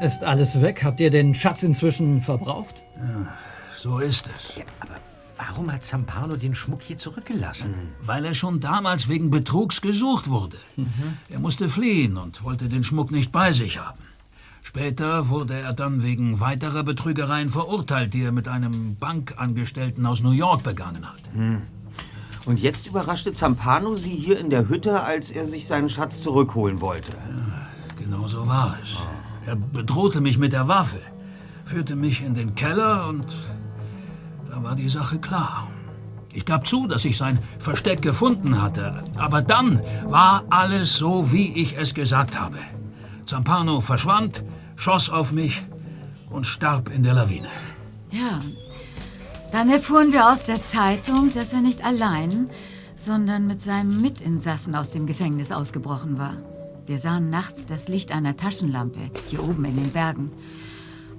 [0.00, 0.84] Ist alles weg?
[0.84, 2.82] Habt ihr den Schatz inzwischen verbraucht?
[3.76, 4.62] So ist es.
[5.36, 7.74] Warum hat Zampano den Schmuck hier zurückgelassen?
[8.00, 10.58] Weil er schon damals wegen Betrugs gesucht wurde.
[11.28, 13.98] Er musste fliehen und wollte den Schmuck nicht bei sich haben.
[14.64, 20.32] Später wurde er dann wegen weiterer Betrügereien verurteilt, die er mit einem Bankangestellten aus New
[20.32, 21.20] York begangen hat.
[21.34, 21.62] Hm.
[22.46, 26.80] Und jetzt überraschte Zampano sie hier in der Hütte, als er sich seinen Schatz zurückholen
[26.80, 27.12] wollte.
[27.98, 28.96] Genau so war es.
[29.46, 30.98] Er bedrohte mich mit der Waffe,
[31.66, 33.26] führte mich in den Keller und
[34.50, 35.68] da war die Sache klar.
[36.32, 41.52] Ich gab zu, dass ich sein Versteck gefunden hatte, aber dann war alles so, wie
[41.52, 42.56] ich es gesagt habe.
[43.26, 44.42] Zampano verschwand,
[44.76, 45.62] schoss auf mich
[46.30, 47.48] und starb in der Lawine.
[48.10, 48.40] Ja.
[49.52, 52.50] Dann erfuhren wir aus der Zeitung, dass er nicht allein,
[52.96, 56.36] sondern mit seinem Mitinsassen aus dem Gefängnis ausgebrochen war.
[56.86, 60.30] Wir sahen nachts das Licht einer Taschenlampe hier oben in den Bergen.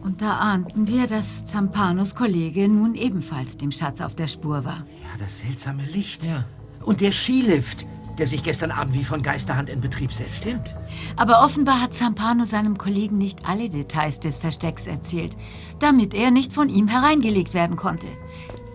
[0.03, 4.86] Und da ahnten wir, dass Zampanos Kollege nun ebenfalls dem Schatz auf der Spur war.
[5.02, 6.23] Ja, das seltsame Licht.
[6.23, 6.45] Ja.
[6.84, 7.88] Und der Skilift,
[8.18, 10.42] der sich gestern Abend wie von Geisterhand in Betrieb setzt.
[10.42, 10.76] Stimmt.
[11.16, 15.38] Aber offenbar hat Zampano seinem Kollegen nicht alle Details des Verstecks erzählt,
[15.80, 18.08] damit er nicht von ihm hereingelegt werden konnte.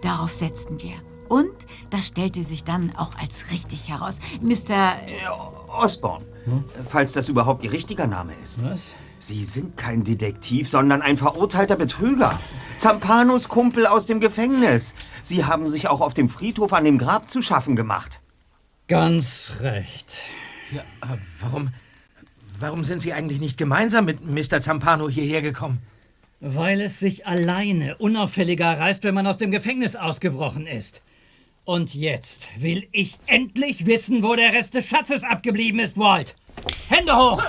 [0.02, 0.94] Darauf setzten wir.
[1.28, 1.52] Und
[1.90, 4.18] das stellte sich dann auch als richtig heraus.
[4.40, 4.96] Mr.
[5.68, 6.24] Osborne,
[6.88, 8.64] falls das überhaupt Ihr richtiger Name ist.
[8.64, 8.94] Was?
[9.20, 12.40] Sie sind kein Detektiv, sondern ein verurteilter Betrüger.
[12.78, 14.94] Zampanos Kumpel aus dem Gefängnis.
[15.22, 18.19] Sie haben sich auch auf dem Friedhof an dem Grab zu schaffen gemacht.
[18.90, 20.20] Ganz recht.
[20.72, 21.68] Ja, aber warum,
[22.58, 24.60] warum sind Sie eigentlich nicht gemeinsam mit Mr.
[24.60, 25.78] Zampano hierher gekommen?
[26.40, 31.02] Weil es sich alleine unauffälliger reißt, wenn man aus dem Gefängnis ausgebrochen ist.
[31.64, 36.34] Und jetzt will ich endlich wissen, wo der Rest des Schatzes abgeblieben ist, Walt.
[36.88, 37.40] Hände hoch!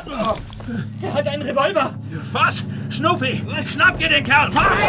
[1.01, 1.97] Er hat einen Revolver.
[2.33, 2.63] Was?
[2.91, 4.53] Snoopy, schnapp dir den Kerl!
[4.53, 4.79] Was?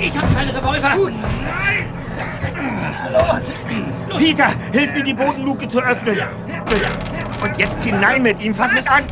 [0.00, 1.12] Ich habe keinen Revolver.
[3.12, 3.54] Los!
[4.18, 6.18] Peter, hilf mir, die Bodenluke zu öffnen.
[7.42, 8.54] Und jetzt hinein mit ihm.
[8.54, 9.04] Fass mich an.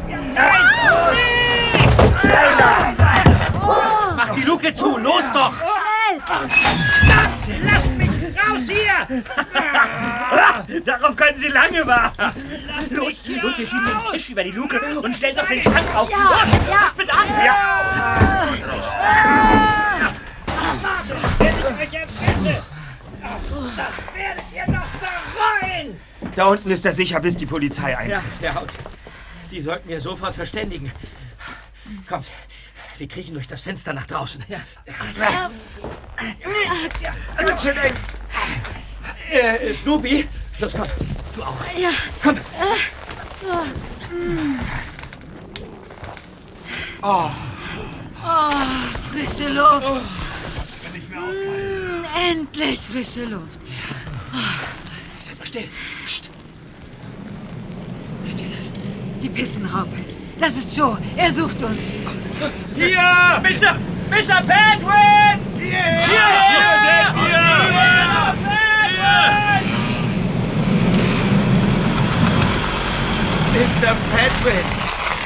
[4.16, 4.96] Mach die Luke zu.
[4.98, 5.52] Los doch.
[7.64, 9.22] Lasst mich raus hier!
[10.84, 12.32] Darauf können Sie lange warten.
[12.90, 14.12] Los, los, wir schieben den raus!
[14.12, 16.10] Tisch über die Luke und stellen auf den Schrank auf.
[16.10, 16.30] Ja, los,
[16.70, 16.92] ja.
[16.96, 17.26] mit an.
[21.08, 22.71] So werde ich euch erpressen!
[23.76, 26.00] Das werdet ihr noch bereuen!
[26.34, 28.42] Da unten ist er sicher, bis die Polizei Ja, eintrifft.
[28.42, 28.70] der Haut.
[29.50, 30.90] Die sollten wir sofort verständigen.
[32.08, 32.30] Kommt,
[32.98, 34.44] Wir kriechen durch das Fenster nach draußen.
[34.48, 34.60] Ja.
[37.38, 37.94] Bitte denn.
[39.30, 40.28] Äh, Snoopy,
[40.58, 40.86] los komm.
[41.34, 41.54] Du auch.
[41.76, 41.90] Ja.
[42.22, 42.36] Komm.
[47.02, 47.30] Oh.
[48.24, 48.50] Oh,
[49.10, 50.02] frische Luft.
[51.20, 53.60] Mm, endlich frische Luft.
[55.18, 55.68] Seid mal still.
[56.04, 56.30] Psst.
[58.24, 58.72] Hört ihr das?
[59.22, 59.96] Die Pissenraupe.
[60.38, 60.98] Das ist Joe.
[61.16, 61.92] Er sucht uns.
[62.74, 63.40] Hier!
[63.42, 63.76] Mr.
[64.10, 64.42] Mr.
[64.42, 65.38] Penguin!
[65.58, 66.06] Hier!
[66.08, 67.32] Hier sind
[73.52, 73.94] Mr.
[74.10, 74.64] Padwin,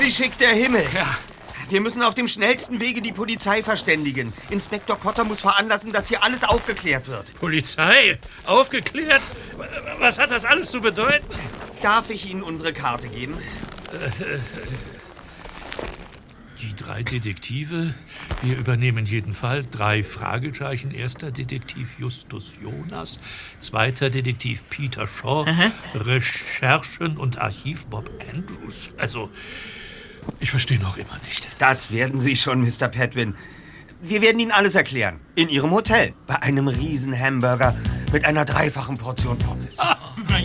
[0.01, 0.85] Sie schickt der Himmel.
[1.69, 4.33] Wir müssen auf dem schnellsten Wege die Polizei verständigen.
[4.51, 7.35] Inspektor Cotter muss veranlassen, dass hier alles aufgeklärt wird.
[7.35, 8.19] Polizei?
[8.45, 9.23] Aufgeklärt?
[9.99, 11.27] Was hat das alles zu bedeuten?
[11.83, 13.37] Darf ich Ihnen unsere Karte geben?
[16.61, 17.95] Die drei Detektive.
[18.43, 19.65] Wir übernehmen jeden Fall.
[19.71, 20.93] Drei Fragezeichen.
[20.93, 23.19] Erster Detektiv Justus Jonas.
[23.59, 25.45] Zweiter Detektiv Peter Shaw.
[25.95, 28.89] Recherchen und Archiv Bob Andrews.
[28.97, 29.31] Also,
[30.41, 31.49] ich verstehe noch immer nicht.
[31.59, 32.89] Das werden Sie schon, Mr.
[32.89, 33.35] Padwin.
[34.01, 35.21] Wir werden Ihnen alles erklären.
[35.35, 36.13] In Ihrem Hotel.
[36.27, 37.75] Bei einem riesen Hamburger
[38.13, 39.79] mit einer dreifachen Portion Pommes.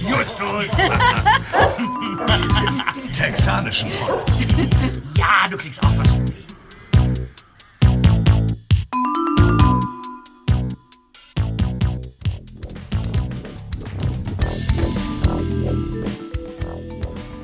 [0.08, 0.66] Justus!
[3.18, 4.48] Texanischen Pommes.
[5.18, 6.51] Ja, du kriegst auch was.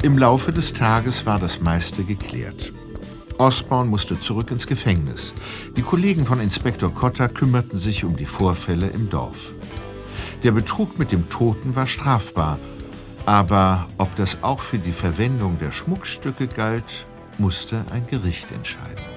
[0.07, 2.71] Im Laufe des Tages war das meiste geklärt.
[3.39, 5.33] Osborne musste zurück ins Gefängnis.
[5.75, 9.51] Die Kollegen von Inspektor Cotter kümmerten sich um die Vorfälle im Dorf.
[10.43, 12.57] Der Betrug mit dem Toten war strafbar,
[13.25, 17.05] aber ob das auch für die Verwendung der Schmuckstücke galt,
[17.37, 19.16] musste ein Gericht entscheiden.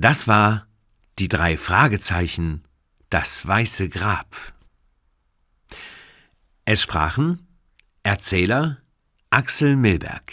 [0.00, 0.68] Das war
[1.18, 2.62] die drei Fragezeichen,
[3.10, 4.54] das weiße Grab.
[6.64, 7.48] Es sprachen
[8.04, 8.78] Erzähler
[9.30, 10.32] Axel Milberg,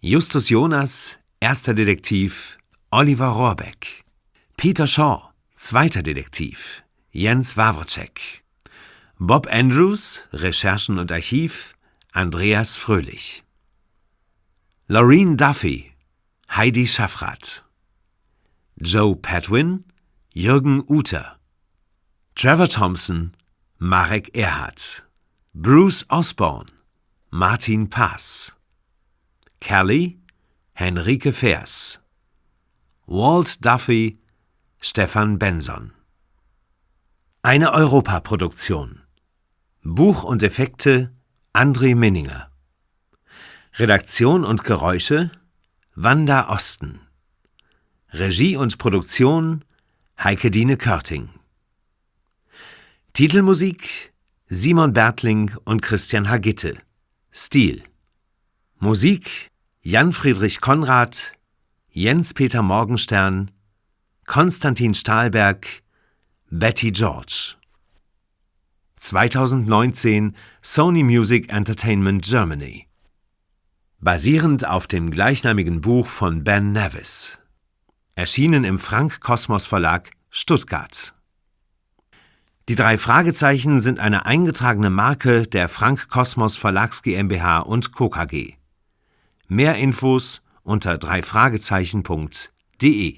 [0.00, 2.56] Justus Jonas, erster Detektiv
[2.90, 4.02] Oliver Rohrbeck,
[4.56, 8.42] Peter Shaw, zweiter Detektiv Jens Wawrczek,
[9.18, 11.74] Bob Andrews, Recherchen und Archiv
[12.12, 13.44] Andreas Fröhlich,
[14.86, 15.92] Laureen Duffy,
[16.48, 17.66] Heidi Schaffrath,
[18.82, 19.84] Joe Padwin,
[20.32, 21.38] Jürgen Uter,
[22.34, 23.32] Trevor Thompson,
[23.76, 25.04] Marek Erhardt,
[25.52, 26.70] Bruce Osborne,
[27.28, 28.56] Martin Paas,
[29.60, 30.18] Kelly,
[30.72, 32.00] Henrike Vers,
[33.06, 34.18] Walt Duffy,
[34.80, 35.92] Stefan Benson.
[37.42, 39.02] Eine Europaproduktion.
[39.82, 41.12] Buch und Effekte
[41.52, 42.50] André Minninger.
[43.74, 45.30] Redaktion und Geräusche
[45.94, 47.09] Wanda Osten.
[48.12, 49.64] Regie und Produktion
[50.18, 51.28] Heike Dine Körting.
[53.12, 54.12] Titelmusik
[54.48, 56.76] Simon Bertling und Christian Hagitte.
[57.30, 57.84] Stil.
[58.80, 61.34] Musik Jan Friedrich Konrad,
[61.90, 63.52] Jens Peter Morgenstern,
[64.26, 65.68] Konstantin Stahlberg,
[66.50, 67.54] Betty George.
[68.96, 72.88] 2019 Sony Music Entertainment Germany.
[74.00, 77.39] Basierend auf dem gleichnamigen Buch von Ben Nevis.
[78.20, 81.14] Erschienen im Frank Kosmos Verlag Stuttgart.
[82.68, 88.10] Die drei Fragezeichen sind eine eingetragene Marke der Frank Kosmos Verlags GmbH und Co.
[88.10, 88.56] KG.
[89.48, 93.16] Mehr Infos unter dreifragezeichen.de